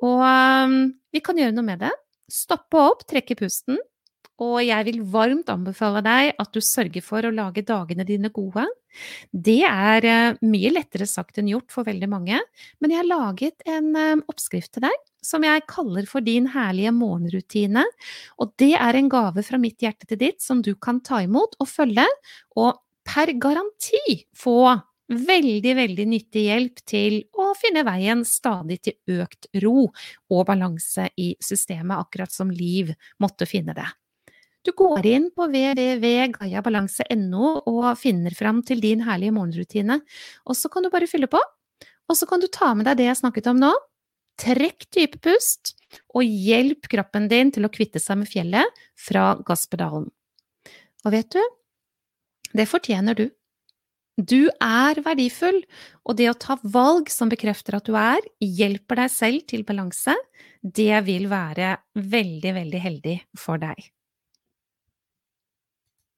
Og 0.04 0.22
um, 0.22 0.82
vi 1.14 1.24
kan 1.24 1.40
gjøre 1.40 1.56
noe 1.56 1.68
med 1.68 1.82
det. 1.86 1.94
Stoppe 2.32 2.80
opp, 2.80 3.06
trekke 3.10 3.36
pusten, 3.40 3.80
og 4.42 4.58
jeg 4.64 4.86
vil 4.88 5.02
varmt 5.14 5.50
anbefale 5.54 6.02
deg 6.06 6.32
at 6.42 6.54
du 6.56 6.62
sørger 6.64 7.04
for 7.06 7.26
å 7.26 7.34
lage 7.34 7.64
dagene 7.68 8.06
dine 8.08 8.32
gode. 8.34 8.64
Det 9.32 9.62
er 9.68 10.08
eh, 10.08 10.40
mye 10.44 10.72
lettere 10.74 11.06
sagt 11.08 11.38
enn 11.40 11.52
gjort 11.52 11.72
for 11.72 11.88
veldig 11.88 12.10
mange, 12.12 12.40
men 12.82 12.92
jeg 12.92 13.00
har 13.04 13.10
laget 13.10 13.64
en 13.70 13.92
eh, 13.96 14.24
oppskrift 14.32 14.74
til 14.76 14.88
deg 14.88 14.98
som 15.22 15.46
jeg 15.46 15.68
kaller 15.70 16.08
for 16.10 16.26
din 16.26 16.50
herlige 16.50 16.92
morgenrutine, 16.98 17.84
og 18.42 18.56
det 18.60 18.74
er 18.74 18.98
en 18.98 19.12
gave 19.12 19.46
fra 19.46 19.60
mitt 19.62 19.84
hjerte 19.84 20.10
til 20.10 20.20
ditt 20.24 20.42
som 20.42 20.64
du 20.66 20.74
kan 20.74 21.04
ta 21.06 21.22
imot 21.22 21.54
og 21.62 21.70
følge, 21.70 22.08
og 22.58 22.82
per 23.08 23.34
garanti 23.42 24.22
få 24.38 24.80
veldig, 25.12 25.76
veldig 25.76 26.06
nyttig 26.08 26.44
hjelp 26.48 26.82
til 26.88 27.18
å 27.36 27.52
finne 27.60 27.84
veien 27.88 28.24
stadig 28.28 28.82
til 28.86 29.20
økt 29.22 29.48
ro 29.64 29.90
og 30.32 30.46
balanse 30.48 31.10
i 31.20 31.36
systemet, 31.44 31.98
akkurat 32.00 32.32
som 32.32 32.52
Liv 32.52 32.94
måtte 33.20 33.46
finne 33.50 33.74
det. 33.78 33.88
Du 34.62 34.72
går 34.78 35.06
inn 35.10 35.32
på 35.34 35.48
www.gayabalanse.no 35.50 37.46
og 37.66 37.98
finner 37.98 38.32
fram 38.38 38.62
til 38.66 38.82
din 38.84 39.02
herlige 39.08 39.34
morgenrutine, 39.34 40.00
og 40.46 40.56
så 40.58 40.70
kan 40.70 40.84
du 40.86 40.90
bare 40.94 41.10
fylle 41.10 41.28
på. 41.32 41.42
Og 42.10 42.18
så 42.18 42.26
kan 42.30 42.40
du 42.44 42.48
ta 42.52 42.74
med 42.76 42.86
deg 42.86 42.98
det 43.00 43.08
jeg 43.10 43.22
snakket 43.24 43.48
om 43.50 43.58
nå. 43.62 43.72
Trekk 44.42 44.86
dype 44.94 45.18
pust, 45.24 45.74
og 46.16 46.24
hjelp 46.24 46.88
kroppen 46.92 47.28
din 47.32 47.52
til 47.54 47.66
å 47.66 47.74
kvitte 47.74 48.00
seg 48.02 48.18
med 48.22 48.30
fjellet 48.30 48.66
fra 49.00 49.36
gasspedalen. 49.48 50.08
Og 51.02 51.10
vet 51.14 51.30
du, 51.34 51.42
det 52.58 52.68
fortjener 52.70 53.18
du. 53.18 53.30
Du 54.18 54.50
er 54.62 55.00
verdifull, 55.02 55.62
og 56.06 56.18
det 56.20 56.28
å 56.30 56.38
ta 56.38 56.58
valg 56.62 57.10
som 57.10 57.32
bekrefter 57.32 57.78
at 57.78 57.88
du 57.88 57.96
er, 57.98 58.20
hjelper 58.44 59.04
deg 59.04 59.14
selv 59.14 59.48
til 59.50 59.64
balanse, 59.66 60.16
det 60.62 61.00
vil 61.08 61.30
være 61.32 61.78
veldig, 61.96 62.54
veldig 62.60 62.82
heldig 62.84 63.18
for 63.40 63.62
deg. 63.62 63.80